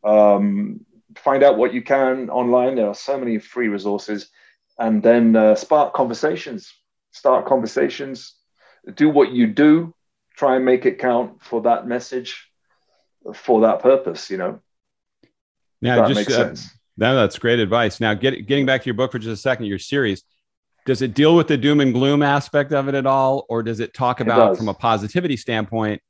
Um, 0.02 0.80
find 1.16 1.42
out 1.42 1.58
what 1.58 1.74
you 1.74 1.82
can 1.82 2.30
online. 2.30 2.76
There 2.76 2.88
are 2.88 2.94
so 2.94 3.18
many 3.18 3.38
free 3.38 3.68
resources, 3.68 4.30
and 4.80 5.02
then 5.02 5.36
uh, 5.36 5.54
spark 5.54 5.94
conversations. 5.94 6.72
Start 7.12 7.46
conversations. 7.46 8.34
Do 8.94 9.10
what 9.10 9.30
you 9.30 9.46
do. 9.46 9.94
Try 10.36 10.56
and 10.56 10.64
make 10.64 10.86
it 10.86 10.98
count 10.98 11.42
for 11.42 11.62
that 11.62 11.86
message, 11.86 12.50
for 13.34 13.60
that 13.60 13.80
purpose. 13.80 14.30
You 14.30 14.38
know. 14.38 14.60
Now, 15.82 16.08
that 16.08 16.14
just 16.14 16.30
uh, 16.30 16.54
now 16.96 17.14
that's 17.14 17.38
great 17.38 17.58
advice. 17.58 18.00
Now, 18.00 18.14
get, 18.14 18.46
getting 18.46 18.66
back 18.66 18.82
to 18.82 18.86
your 18.86 18.94
book 18.94 19.12
for 19.12 19.18
just 19.18 19.32
a 19.32 19.36
second, 19.36 19.66
your 19.66 19.78
series, 19.78 20.24
does 20.86 21.02
it 21.02 21.14
deal 21.14 21.36
with 21.36 21.48
the 21.48 21.56
doom 21.56 21.80
and 21.80 21.92
gloom 21.92 22.22
aspect 22.22 22.72
of 22.72 22.88
it 22.88 22.94
at 22.94 23.06
all, 23.06 23.46
or 23.48 23.62
does 23.62 23.80
it 23.80 23.94
talk 23.94 24.20
about 24.20 24.52
it 24.52 24.56
from 24.56 24.68
a 24.68 24.74
positivity 24.74 25.36
standpoint 25.36 26.02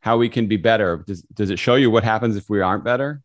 how 0.00 0.16
we 0.16 0.28
can 0.28 0.46
be 0.46 0.56
better? 0.56 1.04
Does 1.06 1.22
does 1.22 1.50
it 1.50 1.58
show 1.58 1.76
you 1.76 1.90
what 1.90 2.04
happens 2.04 2.36
if 2.36 2.50
we 2.50 2.60
aren't 2.60 2.84
better? 2.84 3.22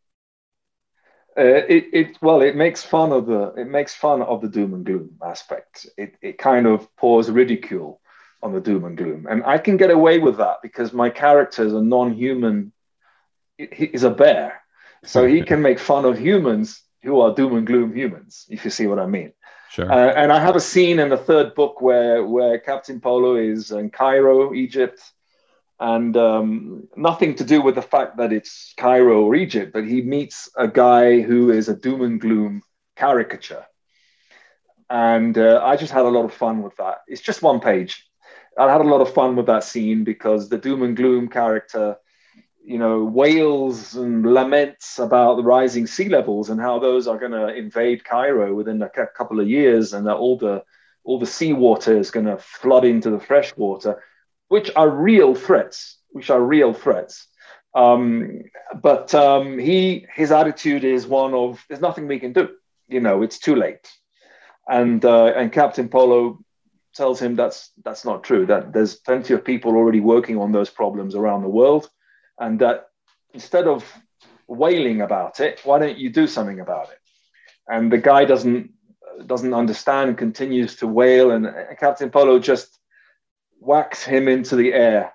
Uh, 1.37 1.65
it, 1.67 1.85
it 1.91 2.17
well, 2.21 2.41
it 2.41 2.55
makes 2.55 2.83
fun 2.83 3.11
of 3.11 3.25
the 3.25 3.53
it 3.57 3.67
makes 3.67 3.93
fun 3.95 4.21
of 4.21 4.41
the 4.41 4.47
doom 4.47 4.73
and 4.73 4.85
gloom 4.85 5.17
aspect. 5.25 5.87
It 5.97 6.15
it 6.21 6.37
kind 6.37 6.67
of 6.67 6.95
pours 6.95 7.31
ridicule 7.31 7.99
on 8.43 8.53
the 8.53 8.61
doom 8.61 8.85
and 8.85 8.95
gloom, 8.95 9.25
and 9.27 9.43
I 9.43 9.57
can 9.57 9.77
get 9.77 9.89
away 9.89 10.19
with 10.19 10.37
that 10.37 10.57
because 10.61 10.93
my 10.93 11.09
character 11.09 11.65
is 11.65 11.73
a 11.73 11.81
non-human. 11.81 12.71
He 13.57 13.85
is 13.85 14.03
a 14.03 14.11
bear, 14.11 14.61
so 15.05 15.25
he 15.25 15.41
can 15.49 15.61
make 15.61 15.79
fun 15.79 16.05
of 16.05 16.19
humans 16.19 16.83
who 17.01 17.19
are 17.21 17.33
doom 17.33 17.55
and 17.57 17.65
gloom 17.65 17.95
humans, 17.95 18.45
if 18.49 18.63
you 18.63 18.71
see 18.71 18.87
what 18.87 18.99
I 18.99 19.07
mean. 19.07 19.33
Sure. 19.71 19.91
Uh, 19.91 20.13
and 20.13 20.31
I 20.31 20.39
have 20.39 20.55
a 20.55 20.61
scene 20.61 20.99
in 20.99 21.09
the 21.09 21.17
third 21.17 21.55
book 21.55 21.81
where 21.81 22.23
where 22.23 22.59
Captain 22.59 23.01
Polo 23.01 23.35
is 23.37 23.71
in 23.71 23.89
Cairo, 23.89 24.53
Egypt, 24.53 25.01
and 25.83 26.15
um, 26.15 26.87
nothing 26.95 27.35
to 27.35 27.43
do 27.43 27.61
with 27.61 27.75
the 27.75 27.81
fact 27.81 28.17
that 28.17 28.31
it's 28.31 28.73
Cairo 28.77 29.23
or 29.23 29.35
Egypt, 29.35 29.73
but 29.73 29.85
he 29.85 30.01
meets 30.01 30.49
a 30.55 30.67
guy 30.67 31.19
who 31.19 31.51
is 31.51 31.67
a 31.67 31.75
doom 31.75 32.01
and 32.01 32.21
gloom 32.21 32.63
caricature, 32.95 33.65
and 34.89 35.37
uh, 35.37 35.61
I 35.63 35.75
just 35.75 35.91
had 35.91 36.05
a 36.05 36.15
lot 36.17 36.25
of 36.25 36.33
fun 36.33 36.63
with 36.63 36.77
that. 36.77 36.99
It's 37.07 37.21
just 37.21 37.41
one 37.41 37.59
page. 37.59 38.07
I 38.57 38.71
had 38.71 38.81
a 38.81 38.91
lot 38.93 39.01
of 39.01 39.13
fun 39.13 39.35
with 39.35 39.47
that 39.47 39.63
scene 39.63 40.03
because 40.03 40.47
the 40.47 40.57
doom 40.57 40.83
and 40.83 40.95
gloom 40.95 41.27
character 41.27 41.97
you 42.65 42.77
know, 42.77 43.03
wails 43.03 43.95
and 43.95 44.25
laments 44.25 44.97
about 44.97 45.35
the 45.35 45.43
rising 45.43 45.85
sea 45.85 46.07
levels 46.07 46.49
and 46.49 46.61
how 46.61 46.79
those 46.79 47.07
are 47.07 47.17
going 47.17 47.33
to 47.33 47.53
invade 47.53 48.05
Cairo 48.05 48.53
within 48.53 48.81
a 48.81 48.89
couple 48.89 49.39
of 49.39 49.49
years, 49.49 49.93
and 49.93 50.07
that 50.07 50.15
all 50.15 50.37
the 50.37 50.63
all 51.03 51.19
the 51.19 51.25
seawater 51.25 51.97
is 51.97 52.11
going 52.11 52.25
to 52.25 52.37
flood 52.37 52.85
into 52.85 53.11
the 53.11 53.19
freshwater, 53.19 54.01
which 54.53 54.69
are 54.75 54.89
real 54.89 55.33
threats. 55.33 55.97
Which 56.11 56.29
are 56.29 56.41
real 56.55 56.73
threats. 56.73 57.27
Um, 57.73 58.43
but 58.87 59.15
um, 59.15 59.57
he 59.57 60.05
his 60.13 60.31
attitude 60.31 60.83
is 60.83 61.07
one 61.07 61.33
of 61.33 61.65
there's 61.67 61.87
nothing 61.87 62.07
we 62.07 62.19
can 62.19 62.33
do. 62.33 62.45
You 62.87 63.01
know, 63.05 63.23
it's 63.23 63.39
too 63.39 63.55
late. 63.55 63.85
And 64.67 65.03
uh, 65.03 65.29
and 65.39 65.51
Captain 65.51 65.89
Polo 65.89 66.19
tells 66.93 67.19
him 67.19 67.35
that's 67.35 67.71
that's 67.83 68.05
not 68.05 68.23
true. 68.23 68.45
That 68.45 68.73
there's 68.73 68.95
plenty 68.95 69.33
of 69.33 69.43
people 69.43 69.71
already 69.75 70.01
working 70.01 70.37
on 70.37 70.51
those 70.51 70.69
problems 70.69 71.15
around 71.15 71.41
the 71.41 71.55
world 71.61 71.89
and 72.37 72.59
that 72.59 72.89
instead 73.33 73.67
of 73.67 73.79
wailing 74.47 75.01
about 75.01 75.39
it, 75.39 75.61
why 75.63 75.79
don't 75.79 75.97
you 75.97 76.09
do 76.11 76.27
something 76.27 76.59
about 76.59 76.89
it? 76.91 76.99
And 77.67 77.91
the 77.91 77.97
guy 78.11 78.25
doesn't 78.25 78.69
doesn't 79.25 79.53
understand 79.53 80.09
and 80.09 80.17
continues 80.17 80.75
to 80.77 80.87
wail, 80.87 81.31
and 81.31 81.47
Captain 81.79 82.11
Polo 82.11 82.37
just 82.37 82.79
whacks 83.63 84.03
him 84.03 84.27
into 84.27 84.55
the 84.55 84.73
air, 84.73 85.13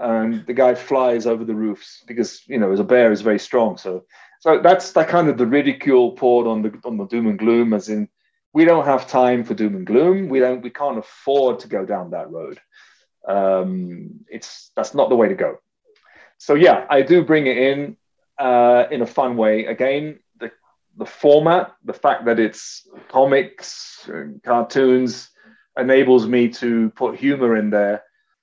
and 0.00 0.46
the 0.46 0.52
guy 0.52 0.74
flies 0.74 1.26
over 1.26 1.44
the 1.44 1.54
roofs 1.54 2.02
because 2.06 2.42
you 2.46 2.58
know 2.58 2.72
as 2.72 2.80
a 2.80 2.84
bear 2.84 3.12
is 3.12 3.20
very 3.20 3.38
strong. 3.38 3.76
So 3.76 4.04
so 4.40 4.60
that's 4.62 4.92
that 4.92 5.08
kind 5.08 5.28
of 5.28 5.38
the 5.38 5.46
ridicule 5.46 6.12
poured 6.12 6.46
on 6.46 6.62
the 6.62 6.72
on 6.84 6.96
the 6.96 7.06
doom 7.06 7.26
and 7.26 7.38
gloom, 7.38 7.74
as 7.74 7.88
in 7.88 8.08
we 8.52 8.64
don't 8.64 8.86
have 8.86 9.06
time 9.06 9.44
for 9.44 9.54
doom 9.54 9.76
and 9.76 9.86
gloom. 9.86 10.28
We 10.28 10.40
don't 10.40 10.62
we 10.62 10.70
can't 10.70 10.98
afford 10.98 11.60
to 11.60 11.68
go 11.68 11.84
down 11.84 12.10
that 12.10 12.30
road. 12.30 12.60
Um, 13.26 14.20
it's 14.28 14.72
that's 14.76 14.94
not 14.94 15.08
the 15.08 15.16
way 15.16 15.28
to 15.28 15.34
go 15.34 15.58
so 16.40 16.54
yeah, 16.54 16.86
I 16.88 17.02
do 17.02 17.22
bring 17.22 17.46
it 17.46 17.58
in 17.58 17.96
uh, 18.38 18.84
in 18.90 19.02
a 19.02 19.06
fun 19.06 19.36
way. 19.36 19.66
Again, 19.66 20.20
the 20.38 20.50
the 20.96 21.04
format, 21.04 21.76
the 21.84 21.92
fact 21.92 22.24
that 22.24 22.40
it's 22.40 22.88
comics, 23.08 24.08
and 24.08 24.42
cartoons, 24.42 25.29
enables 25.80 26.26
me 26.26 26.48
to 26.48 26.90
put 26.90 27.18
humor 27.18 27.56
in 27.56 27.70
there 27.70 28.02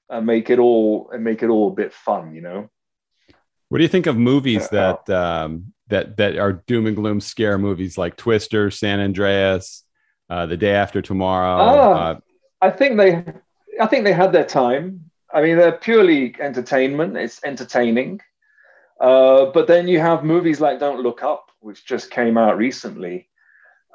and 0.10 0.26
make 0.26 0.50
it 0.50 0.60
all 0.60 1.10
and 1.12 1.24
make 1.24 1.44
it 1.44 1.50
all 1.50 1.70
a 1.70 1.76
bit 1.76 1.94
fun. 1.94 2.34
You 2.34 2.42
know. 2.42 2.70
What 3.70 3.80
do 3.80 3.84
you 3.84 3.90
think 3.90 4.08
of 4.08 4.18
movies 4.18 4.70
that 4.70 5.10
um, 5.10 5.74
that 5.90 6.18
that 6.18 6.38
are 6.38 6.54
doom 6.68 6.88
and 6.88 6.96
gloom 6.96 7.20
scare 7.20 7.58
movies 7.58 7.98
like 7.98 8.16
Twister, 8.16 8.72
San 8.72 9.00
Andreas, 9.00 9.84
uh, 10.30 10.46
The 10.46 10.58
Day 10.58 10.74
After 10.74 11.02
Tomorrow? 11.02 11.58
Ah, 11.60 12.10
uh, 12.10 12.20
I 12.62 12.70
think 12.70 12.98
they, 12.98 13.24
I 13.80 13.86
think 13.88 14.04
they 14.04 14.14
had 14.14 14.32
their 14.32 14.46
time. 14.46 15.12
I 15.34 15.42
mean, 15.42 15.58
they're 15.58 15.74
purely 15.74 16.36
entertainment. 16.40 17.18
It's 17.18 17.44
entertaining. 17.44 18.22
Uh, 19.00 19.48
but 19.48 19.68
then 19.68 19.88
you 19.88 20.00
have 20.00 20.24
movies 20.24 20.60
like 20.60 20.80
Don't 20.80 21.02
Look 21.02 21.22
Up, 21.22 21.52
which 21.60 21.86
just 21.86 22.10
came 22.10 22.38
out 22.38 22.58
recently, 22.58 23.30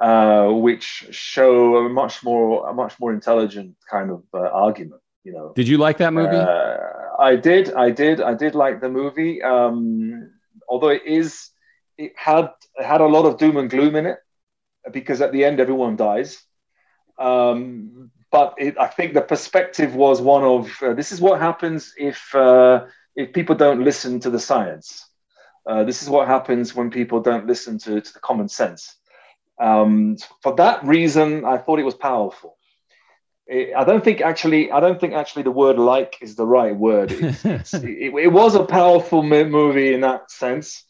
uh, 0.03 0.49
which 0.49 1.07
show 1.11 1.77
a 1.77 1.89
much 1.89 2.25
more 2.25 2.69
a 2.69 2.75
much 2.75 2.99
more 2.99 3.13
intelligent 3.13 3.77
kind 3.89 4.11
of 4.11 4.25
uh, 4.35 4.41
argument. 4.67 5.01
You 5.23 5.33
know. 5.33 5.53
Did 5.55 5.69
you 5.69 5.79
like 5.79 5.99
that 5.99 6.13
movie? 6.13 6.37
Uh, 6.37 6.77
I 7.21 7.37
did. 7.37 7.73
I 7.75 7.91
did. 7.91 8.21
I 8.21 8.35
did 8.35 8.57
like 8.57 8.81
the 8.81 8.89
movie. 8.89 9.41
Um, 9.43 10.33
although 10.69 10.89
it 10.89 11.07
is, 11.07 11.51
it 11.97 12.13
had 12.17 12.51
it 12.75 12.85
had 12.85 13.01
a 13.01 13.07
lot 13.07 13.27
of 13.27 13.39
doom 13.39 13.57
and 13.57 13.71
gloom 13.71 13.95
in 13.95 14.07
it, 14.07 14.19
because 14.91 15.21
at 15.21 15.31
the 15.31 15.45
end 15.45 15.61
everyone 15.61 15.95
dies. 15.95 16.43
Um, 17.19 18.11
but 18.33 18.55
it, 18.59 18.77
I 18.81 18.89
think 18.89 19.15
the 19.15 19.23
perspective 19.23 19.95
was 19.95 20.21
one 20.21 20.43
of 20.43 20.83
uh, 20.83 20.95
this 20.95 21.13
is 21.13 21.21
what 21.21 21.41
happens 21.41 21.95
if 21.97 22.35
uh, 22.35 22.87
if 23.15 23.33
people 23.33 23.55
don't 23.55 23.85
listen 23.85 24.19
to 24.21 24.31
the 24.31 24.41
science. 24.41 25.09
Uh, 25.65 25.85
this 25.85 26.03
is 26.03 26.09
what 26.11 26.27
happens 26.27 26.75
when 26.75 26.91
people 26.91 27.21
don't 27.21 27.47
listen 27.47 27.79
to, 27.79 28.01
to 28.01 28.13
the 28.13 28.19
common 28.19 28.49
sense. 28.49 28.97
Um, 29.63 30.17
for 30.43 30.57
that 30.57 30.85
reason, 30.85 31.45
I 31.45 31.57
thought 31.57 31.79
it 31.79 31.85
was 31.85 31.95
powerful. 31.95 32.59
It, 33.47 33.75
I 33.77 33.85
don't 33.85 34.03
think 34.03 34.21
actually, 34.21 34.73
I 34.73 34.81
don't 34.81 35.01
think 35.01 35.15
actually 35.15 35.45
the 35.45 35.53
word 35.53 35.79
"like" 35.79 36.19
is 36.21 36.35
the 36.35 36.47
right 36.47 36.75
word. 36.75 37.13
It, 37.13 37.45
it, 37.45 38.15
it 38.15 38.33
was 38.33 38.57
a 38.57 38.65
powerful 38.65 39.23
movie 39.23 39.95
in 39.95 40.01
that 40.01 40.33
sense, 40.33 40.85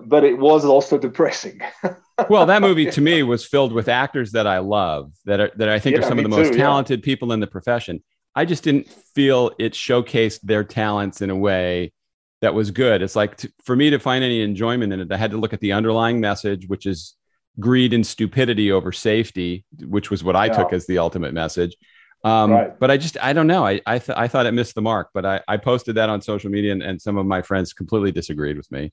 but 0.00 0.22
it 0.22 0.38
was 0.38 0.64
also 0.64 0.98
depressing. 0.98 1.60
well, 2.28 2.46
that 2.46 2.62
movie 2.62 2.90
to 2.92 3.00
me 3.00 3.24
was 3.24 3.44
filled 3.44 3.72
with 3.72 3.88
actors 3.88 4.32
that 4.32 4.46
I 4.46 4.58
love, 4.58 5.12
that 5.24 5.40
are, 5.40 5.50
that 5.56 5.68
I 5.68 5.80
think 5.80 5.96
yeah, 5.96 6.02
are 6.02 6.08
some 6.08 6.18
of 6.18 6.22
the 6.22 6.28
most 6.28 6.52
too, 6.52 6.58
talented 6.58 7.00
yeah. 7.00 7.04
people 7.04 7.32
in 7.32 7.40
the 7.40 7.48
profession. 7.48 8.04
I 8.36 8.44
just 8.44 8.62
didn't 8.62 8.88
feel 8.88 9.50
it 9.58 9.72
showcased 9.72 10.42
their 10.42 10.62
talents 10.62 11.22
in 11.22 11.30
a 11.30 11.36
way 11.36 11.92
that 12.40 12.54
was 12.54 12.70
good. 12.70 13.02
It's 13.02 13.16
like 13.16 13.36
to, 13.38 13.52
for 13.64 13.74
me 13.74 13.90
to 13.90 13.98
find 13.98 14.22
any 14.22 14.42
enjoyment 14.42 14.92
in 14.92 15.00
it, 15.00 15.12
I 15.12 15.16
had 15.16 15.32
to 15.32 15.38
look 15.38 15.52
at 15.52 15.60
the 15.60 15.72
underlying 15.72 16.20
message, 16.20 16.68
which 16.68 16.86
is 16.86 17.16
greed 17.60 17.92
and 17.92 18.06
stupidity 18.06 18.72
over 18.72 18.92
safety, 18.92 19.64
which 19.80 20.10
was 20.10 20.24
what 20.24 20.36
I 20.36 20.46
yeah. 20.46 20.52
took 20.52 20.72
as 20.72 20.86
the 20.86 20.98
ultimate 20.98 21.34
message. 21.34 21.76
Um, 22.24 22.52
right. 22.52 22.78
But 22.78 22.90
I 22.90 22.96
just, 22.96 23.16
I 23.20 23.32
don't 23.32 23.46
know. 23.46 23.66
I, 23.66 23.80
I, 23.86 23.98
th- 23.98 24.16
I 24.16 24.28
thought 24.28 24.46
it 24.46 24.52
missed 24.52 24.74
the 24.74 24.82
mark, 24.82 25.10
but 25.12 25.26
I, 25.26 25.40
I 25.48 25.56
posted 25.56 25.96
that 25.96 26.08
on 26.08 26.20
social 26.20 26.50
media 26.50 26.72
and, 26.72 26.82
and 26.82 27.02
some 27.02 27.16
of 27.18 27.26
my 27.26 27.42
friends 27.42 27.72
completely 27.72 28.12
disagreed 28.12 28.56
with 28.56 28.70
me. 28.70 28.92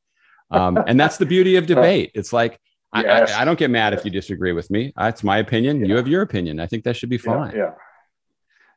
Um, 0.51 0.79
and 0.87 0.99
that's 0.99 1.17
the 1.17 1.25
beauty 1.25 1.55
of 1.55 1.65
debate. 1.67 2.11
It's 2.15 2.33
like, 2.33 2.59
yes. 2.95 3.31
I, 3.31 3.37
I, 3.37 3.41
I, 3.41 3.45
don't 3.45 3.59
get 3.59 3.69
mad 3.69 3.93
if 3.93 4.03
you 4.03 4.09
disagree 4.09 4.51
with 4.51 4.71
me. 4.71 4.93
That's 4.97 5.23
my 5.23 5.37
opinion. 5.37 5.79
Yeah. 5.79 5.87
You 5.87 5.95
have 5.97 6.07
your 6.07 6.23
opinion. 6.23 6.59
I 6.59 6.65
think 6.65 6.83
that 6.85 6.95
should 6.95 7.09
be 7.09 7.19
fine. 7.19 7.51
Yeah. 7.51 7.57
yeah. 7.57 7.71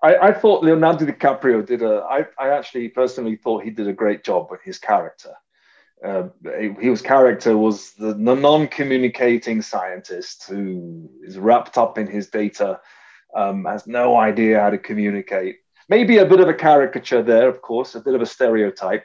I, 0.03 0.29
I, 0.29 0.33
thought 0.33 0.64
Leonardo 0.64 1.07
DiCaprio 1.07 1.64
did 1.64 1.83
a. 1.83 2.05
I, 2.11 2.27
I 2.38 2.51
actually 2.51 2.88
personally 2.88 3.37
thought 3.37 3.62
he 3.62 3.71
did 3.71 3.87
a 3.87 3.92
great 3.92 4.25
job 4.25 4.49
with 4.51 4.61
his 4.62 4.79
character. 4.79 5.31
Uh, 6.04 6.28
his 6.80 7.00
character 7.00 7.56
was 7.56 7.92
the, 7.92 8.14
the 8.14 8.34
non-communicating 8.34 9.62
scientist 9.62 10.48
who 10.48 11.08
is 11.22 11.38
wrapped 11.38 11.78
up 11.78 11.96
in 11.96 12.06
his 12.06 12.28
data 12.28 12.80
um, 13.36 13.64
has 13.64 13.86
no 13.86 14.16
idea 14.16 14.60
how 14.60 14.70
to 14.70 14.78
communicate. 14.78 15.56
Maybe 15.88 16.18
a 16.18 16.26
bit 16.26 16.40
of 16.40 16.48
a 16.48 16.54
caricature 16.54 17.22
there, 17.22 17.48
of 17.48 17.62
course, 17.62 17.94
a 17.94 18.00
bit 18.00 18.14
of 18.14 18.22
a 18.22 18.26
stereotype, 18.26 19.04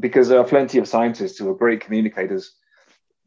because 0.00 0.28
there 0.28 0.38
are 0.38 0.44
plenty 0.44 0.78
of 0.78 0.88
scientists 0.88 1.38
who 1.38 1.48
are 1.50 1.54
great 1.54 1.80
communicators. 1.80 2.54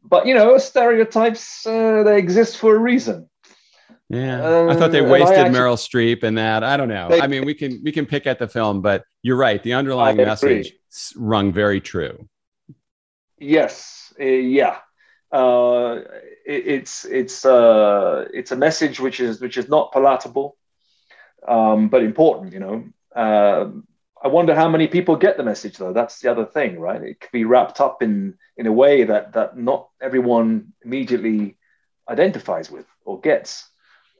But 0.02 0.26
you 0.26 0.34
know, 0.34 0.56
stereotypes 0.58 1.66
uh, 1.66 2.02
they 2.04 2.18
exist 2.18 2.56
for 2.56 2.74
a 2.74 2.78
reason. 2.78 3.28
Yeah, 4.08 4.42
um, 4.42 4.70
I 4.70 4.76
thought 4.76 4.90
they 4.90 5.02
wasted 5.02 5.36
actually, 5.36 5.58
Meryl 5.58 5.76
Streep 5.76 6.24
in 6.24 6.36
that. 6.36 6.64
I 6.64 6.78
don't 6.78 6.88
know. 6.88 7.08
They, 7.10 7.20
I 7.20 7.26
mean, 7.26 7.44
we 7.44 7.54
can 7.54 7.82
we 7.84 7.92
can 7.92 8.06
pick 8.06 8.26
at 8.26 8.38
the 8.38 8.48
film, 8.48 8.80
but 8.80 9.04
you're 9.22 9.36
right. 9.36 9.62
The 9.62 9.74
underlying 9.74 10.16
message 10.16 10.72
rung 11.16 11.52
very 11.52 11.80
true. 11.80 12.28
Yes. 13.38 14.12
Uh, 14.20 14.24
yeah 14.24 14.78
uh, 15.30 16.00
it, 16.46 16.66
it's 16.66 17.04
it's 17.04 17.44
uh, 17.44 18.24
it's 18.32 18.52
a 18.52 18.56
message 18.56 19.00
which 19.00 19.20
is 19.20 19.40
which 19.40 19.56
is 19.56 19.68
not 19.68 19.92
palatable, 19.92 20.56
um, 21.46 21.88
but 21.88 22.02
important. 22.02 22.52
You 22.52 22.60
know, 22.60 22.84
uh, 23.14 23.70
I 24.22 24.28
wonder 24.28 24.54
how 24.54 24.68
many 24.68 24.88
people 24.88 25.16
get 25.16 25.36
the 25.36 25.42
message 25.42 25.76
though. 25.76 25.92
That's 25.92 26.20
the 26.20 26.30
other 26.30 26.46
thing, 26.46 26.78
right? 26.78 27.02
It 27.02 27.20
could 27.20 27.32
be 27.32 27.44
wrapped 27.44 27.80
up 27.80 28.02
in 28.02 28.34
in 28.56 28.66
a 28.66 28.72
way 28.72 29.04
that 29.04 29.34
that 29.34 29.56
not 29.56 29.88
everyone 30.00 30.72
immediately 30.82 31.56
identifies 32.08 32.70
with 32.70 32.86
or 33.04 33.20
gets, 33.20 33.68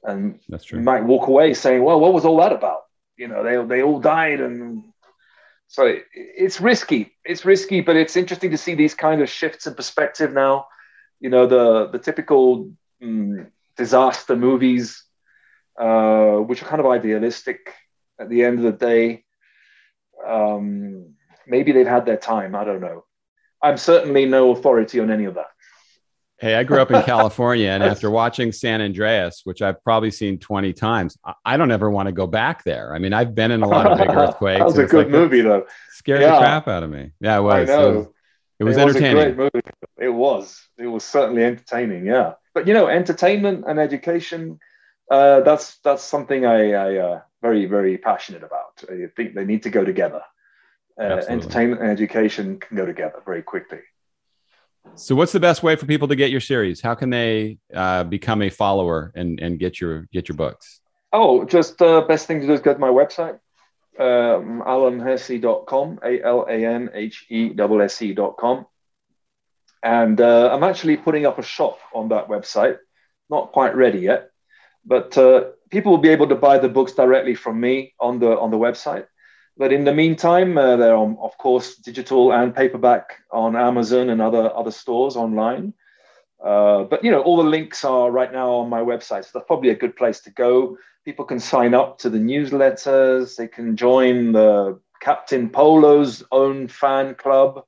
and 0.04 0.40
that's 0.48 0.64
true. 0.64 0.78
You 0.78 0.84
might 0.84 1.04
walk 1.04 1.28
away 1.28 1.54
saying, 1.54 1.82
"Well, 1.82 2.00
what 2.00 2.12
was 2.12 2.26
all 2.26 2.36
that 2.38 2.52
about?" 2.52 2.82
You 3.16 3.28
know, 3.28 3.42
they 3.42 3.76
they 3.76 3.82
all 3.82 3.98
died 3.98 4.40
and 4.40 4.84
so 5.68 5.86
it, 5.86 6.04
it's 6.12 6.60
risky. 6.60 7.14
It's 7.24 7.44
risky, 7.44 7.80
but 7.80 7.96
it's 7.96 8.16
interesting 8.16 8.50
to 8.50 8.58
see 8.58 8.74
these 8.74 8.94
kind 8.94 9.22
of 9.22 9.28
shifts 9.28 9.66
in 9.66 9.74
perspective 9.74 10.32
now 10.32 10.66
you 11.20 11.30
know 11.30 11.46
the 11.46 11.88
the 11.88 11.98
typical 11.98 12.70
mm, 13.02 13.50
disaster 13.76 14.36
movies, 14.36 15.04
uh, 15.78 16.36
which 16.36 16.62
are 16.62 16.66
kind 16.66 16.80
of 16.80 16.86
idealistic. 16.86 17.74
At 18.20 18.28
the 18.28 18.42
end 18.42 18.58
of 18.58 18.64
the 18.64 18.72
day, 18.72 19.24
um, 20.26 21.14
maybe 21.46 21.70
they've 21.70 21.86
had 21.86 22.04
their 22.04 22.16
time. 22.16 22.56
I 22.56 22.64
don't 22.64 22.80
know. 22.80 23.04
I'm 23.62 23.76
certainly 23.76 24.26
no 24.26 24.50
authority 24.50 24.98
on 24.98 25.10
any 25.10 25.24
of 25.24 25.34
that. 25.34 25.46
Hey, 26.40 26.54
I 26.54 26.62
grew 26.62 26.80
up 26.80 26.92
in 26.92 27.02
California, 27.02 27.68
and 27.68 27.82
after 27.82 28.10
watching 28.10 28.52
San 28.52 28.80
Andreas, 28.80 29.40
which 29.42 29.60
I've 29.60 29.82
probably 29.82 30.12
seen 30.12 30.38
20 30.38 30.72
times, 30.72 31.18
I 31.44 31.56
don't 31.56 31.72
ever 31.72 31.90
want 31.90 32.06
to 32.06 32.12
go 32.12 32.28
back 32.28 32.62
there. 32.62 32.94
I 32.94 33.00
mean, 33.00 33.12
I've 33.12 33.34
been 33.34 33.50
in 33.50 33.62
a 33.62 33.66
lot 33.66 33.86
of 33.86 33.98
big 33.98 34.08
earthquakes. 34.16 34.58
that 34.60 34.64
was 34.64 34.78
a 34.78 34.86
good 34.86 35.06
like 35.06 35.08
movie, 35.08 35.40
though. 35.40 35.66
Scared 35.90 36.20
yeah. 36.20 36.34
the 36.34 36.38
crap 36.38 36.68
out 36.68 36.84
of 36.84 36.90
me. 36.90 37.10
Yeah, 37.20 37.38
it 37.38 37.42
was. 37.42 37.68
I 37.68 37.72
know. 37.72 38.12
It 38.60 38.64
was, 38.64 38.76
it 38.76 38.84
was 38.84 38.96
entertaining. 38.96 39.34
great 39.34 39.36
movie. 39.36 39.66
It 39.98 40.08
was. 40.10 40.68
It 40.78 40.86
was 40.86 41.02
certainly 41.02 41.42
entertaining. 41.42 42.06
Yeah, 42.06 42.34
but 42.54 42.68
you 42.68 42.74
know, 42.74 42.86
entertainment 42.86 43.64
and 43.66 43.80
education. 43.80 44.60
Uh, 45.10 45.40
that's 45.40 45.78
that's 45.78 46.04
something 46.04 46.46
I, 46.46 46.72
I 46.72 46.96
uh, 46.98 47.20
very 47.42 47.66
very 47.66 47.98
passionate 47.98 48.44
about. 48.44 48.84
I 48.88 49.06
think 49.16 49.34
they 49.34 49.44
need 49.44 49.64
to 49.64 49.70
go 49.70 49.84
together. 49.84 50.22
Uh, 51.00 51.22
entertainment 51.28 51.80
and 51.80 51.90
education 51.90 52.58
can 52.60 52.76
go 52.76 52.86
together 52.86 53.22
very 53.24 53.42
quickly. 53.42 53.80
So, 54.94 55.14
what's 55.14 55.32
the 55.32 55.40
best 55.40 55.62
way 55.62 55.76
for 55.76 55.86
people 55.86 56.08
to 56.08 56.16
get 56.16 56.30
your 56.30 56.40
series? 56.40 56.80
How 56.80 56.94
can 56.94 57.10
they 57.10 57.58
uh, 57.72 58.04
become 58.04 58.42
a 58.42 58.50
follower 58.50 59.12
and, 59.14 59.38
and 59.40 59.58
get 59.58 59.80
your 59.80 60.08
get 60.12 60.28
your 60.28 60.36
books? 60.36 60.80
Oh, 61.12 61.44
just 61.44 61.78
the 61.78 61.98
uh, 61.98 62.00
best 62.06 62.26
thing 62.26 62.40
to 62.40 62.46
do 62.46 62.52
is 62.52 62.60
go 62.60 62.74
to 62.74 62.78
my 62.78 62.88
website, 62.88 63.38
um, 63.98 64.62
alanhesse.com, 64.66 66.00
A 66.02 66.22
L 66.22 66.46
A 66.48 66.66
N 66.66 66.90
H 66.92 67.26
E 67.30 67.54
S 67.58 68.02
E.com. 68.02 68.66
And 69.82 70.20
uh, 70.20 70.50
I'm 70.52 70.64
actually 70.64 70.96
putting 70.96 71.24
up 71.24 71.38
a 71.38 71.42
shop 71.42 71.78
on 71.94 72.08
that 72.08 72.28
website, 72.28 72.78
not 73.30 73.52
quite 73.52 73.76
ready 73.76 74.00
yet, 74.00 74.30
but 74.84 75.16
uh, 75.16 75.44
people 75.70 75.92
will 75.92 75.98
be 75.98 76.08
able 76.08 76.28
to 76.28 76.34
buy 76.34 76.58
the 76.58 76.68
books 76.68 76.92
directly 76.92 77.34
from 77.34 77.60
me 77.60 77.94
on 78.00 78.18
the 78.18 78.38
on 78.38 78.50
the 78.50 78.58
website. 78.58 79.06
But 79.58 79.72
in 79.72 79.84
the 79.84 79.92
meantime, 79.92 80.56
uh, 80.56 80.76
they're 80.76 80.94
on, 80.94 81.18
of 81.20 81.36
course, 81.36 81.74
digital 81.74 82.32
and 82.32 82.54
paperback 82.54 83.18
on 83.32 83.56
Amazon 83.56 84.08
and 84.10 84.22
other 84.22 84.54
other 84.54 84.70
stores 84.70 85.16
online. 85.16 85.74
Uh, 86.42 86.84
but 86.84 87.02
you 87.04 87.10
know, 87.10 87.20
all 87.22 87.36
the 87.36 87.42
links 87.42 87.84
are 87.84 88.10
right 88.10 88.32
now 88.32 88.52
on 88.52 88.70
my 88.70 88.80
website, 88.80 89.24
so 89.24 89.30
that's 89.34 89.46
probably 89.46 89.70
a 89.70 89.74
good 89.74 89.96
place 89.96 90.20
to 90.20 90.30
go 90.30 90.78
people 91.08 91.24
can 91.24 91.40
sign 91.40 91.72
up 91.72 91.96
to 91.96 92.10
the 92.10 92.18
newsletters. 92.18 93.36
They 93.36 93.48
can 93.48 93.78
join 93.78 94.32
the 94.32 94.78
Captain 95.00 95.48
Polo's 95.48 96.22
own 96.32 96.68
fan 96.68 97.14
club. 97.14 97.64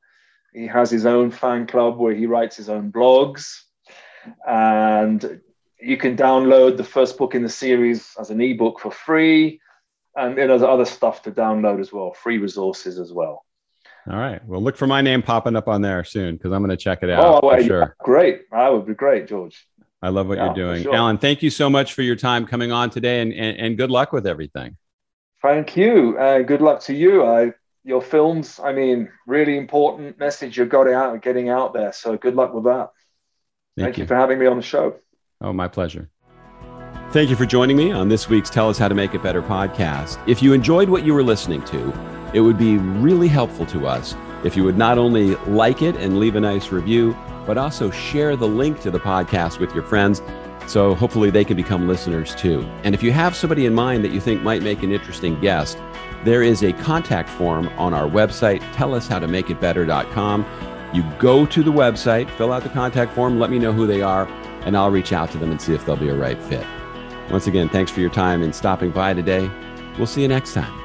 He 0.53 0.67
has 0.67 0.91
his 0.91 1.07
own 1.07 1.31
fan 1.31 1.67
club 1.67 1.97
where 1.97 2.15
he 2.15 2.27
writes 2.27 2.55
his 2.55 2.69
own 2.69 2.93
blogs. 2.93 3.63
And 4.47 5.41
you 5.81 5.97
can 5.97 6.19
download 6.19 6.77
the 6.77 6.85
first 6.85 7.17
book 7.17 7.35
in 7.35 7.43
the 7.43 7.49
series 7.49 8.15
as 8.21 8.29
an 8.29 8.43
ebook 8.43 8.79
for 8.79 8.91
free. 8.91 9.63
And 10.17 10.37
there's 10.37 10.63
other 10.63 10.85
stuff 10.85 11.23
to 11.23 11.31
download 11.31 11.81
as 11.81 11.93
well, 11.93 12.13
free 12.13 12.39
resources 12.39 12.99
as 12.99 13.13
well. 13.13 13.45
All 14.11 14.19
right. 14.19 14.45
Well, 14.47 14.63
look 14.63 14.77
for 14.77 14.87
my 14.87 15.03
name 15.03 15.23
popping 15.23 15.57
up 15.57 15.69
on 15.69 15.83
there 15.83 16.03
soon 16.05 16.37
because 16.37 16.53
I'm 16.53 16.61
going 16.61 16.71
to 16.71 16.77
check 16.77 17.03
it 17.03 17.11
out. 17.11 17.41
Oh, 17.43 17.63
sure. 17.63 17.81
Yeah, 17.81 17.89
great. 18.05 18.51
That 18.51 18.73
would 18.73 18.87
be 18.87 18.95
great, 18.95 19.29
George. 19.29 19.67
I 20.03 20.09
love 20.09 20.29
what 20.29 20.39
yeah, 20.39 20.47
you're 20.47 20.55
doing. 20.55 20.83
Sure. 20.83 20.95
Alan, 20.95 21.19
thank 21.19 21.43
you 21.43 21.51
so 21.51 21.69
much 21.69 21.93
for 21.93 22.03
your 22.03 22.17
time 22.17 22.47
coming 22.47 22.73
on 22.73 22.91
today 22.91 23.21
and, 23.21 23.33
and, 23.33 23.59
and 23.59 23.77
good 23.77 23.91
luck 23.91 24.13
with 24.13 24.27
everything. 24.27 24.77
Thank 25.43 25.77
you. 25.77 26.19
Uh, 26.19 26.41
good 26.41 26.63
luck 26.63 26.81
to 26.85 26.95
you. 26.95 27.25
I, 27.25 27.53
your 27.85 28.03
films, 28.03 28.59
I 28.63 28.73
mean, 28.73 29.11
really 29.27 29.57
important 29.57 30.19
message 30.19 30.57
you've 30.57 30.71
got 30.71 30.89
out 30.89 31.13
and 31.13 31.23
getting 31.23 31.51
out 31.51 31.73
there. 31.73 31.93
So 31.93 32.17
good 32.17 32.35
luck 32.35 32.53
with 32.55 32.65
that. 32.65 32.91
Thank, 33.77 33.87
thank 33.87 33.99
you. 33.99 34.05
you 34.05 34.09
for 34.09 34.17
having 34.17 34.39
me 34.39 34.47
on 34.47 34.57
the 34.57 34.63
show. 34.63 34.97
Oh, 35.41 35.53
my 35.53 35.69
pleasure. 35.69 36.11
Thank 37.13 37.29
you 37.29 37.35
for 37.35 37.45
joining 37.45 37.77
me 37.77 37.91
on 37.91 38.09
this 38.09 38.29
week's 38.29 38.49
Tell 38.49 38.69
Us 38.69 38.79
How 38.79 38.87
to 38.87 38.95
Make 38.95 39.15
It 39.15 39.23
Better 39.23 39.43
podcast. 39.43 40.17
If 40.29 40.41
you 40.41 40.53
enjoyed 40.53 40.89
what 40.89 41.05
you 41.05 41.13
were 41.13 41.25
listening 41.25 41.61
to, 41.65 41.93
it 42.33 42.41
would 42.41 42.57
be 42.57 42.79
really 42.79 43.27
helpful 43.27 43.67
to 43.67 43.89
us 43.89 44.15
if 44.45 44.57
you 44.57 44.63
would 44.63 44.79
not 44.79 44.97
only 44.97 45.35
like 45.47 45.83
it 45.83 45.97
and 45.97 46.21
leave 46.21 46.37
a 46.37 46.41
nice 46.41 46.71
review, 46.71 47.17
but 47.47 47.59
also 47.59 47.91
share 47.91 48.37
the 48.37 48.47
link 48.47 48.81
to 48.83 48.93
the 48.93 49.01
podcast 49.01 49.59
with 49.59 49.75
your 49.75 49.83
friends 49.83 50.23
so 50.69 50.95
hopefully 50.95 51.31
they 51.31 51.45
can 51.45 51.57
become 51.57 51.89
listeners 51.89 52.33
too. 52.37 52.61
And 52.85 52.95
if 52.95 53.03
you 53.03 53.11
have 53.11 53.35
somebody 53.35 53.67
in 53.67 53.75
mind 53.75 54.05
that 54.05 54.13
you 54.13 54.21
think 54.21 54.41
might 54.43 54.63
make 54.63 54.85
an 54.85 54.93
interesting 54.93 55.41
guest, 55.41 55.79
there 56.25 56.45
is 56.45 56.63
a 56.63 56.73
contact 56.75 57.29
form 57.29 57.69
on 57.71 57.93
our 57.93 58.09
website, 58.09 58.61
tellus.howtomakeitbetter.com. 58.75 60.47
You 60.95 61.03
go 61.19 61.45
to 61.45 61.63
the 61.65 61.73
website, 61.73 62.31
fill 62.37 62.53
out 62.53 62.63
the 62.63 62.69
contact 62.69 63.15
form, 63.15 63.41
let 63.41 63.51
me 63.51 63.59
know 63.59 63.73
who 63.73 63.89
they 63.89 64.01
are, 64.01 64.29
and 64.61 64.77
I'll 64.77 64.93
reach 64.93 65.13
out 65.13 65.33
to 65.33 65.39
them 65.39 65.51
and 65.51 65.61
see 65.61 65.75
if 65.75 65.85
they'll 65.85 65.97
be 65.97 66.09
a 66.09 66.15
right 66.15 66.41
fit. 66.45 66.65
Once 67.31 67.47
again, 67.47 67.69
thanks 67.69 67.91
for 67.91 68.01
your 68.01 68.11
time 68.11 68.43
and 68.43 68.55
stopping 68.55 68.91
by 68.91 69.15
today. 69.15 69.51
We'll 69.97 70.07
see 70.07 70.23
you 70.23 70.29
next 70.29 70.55
time. 70.55 70.80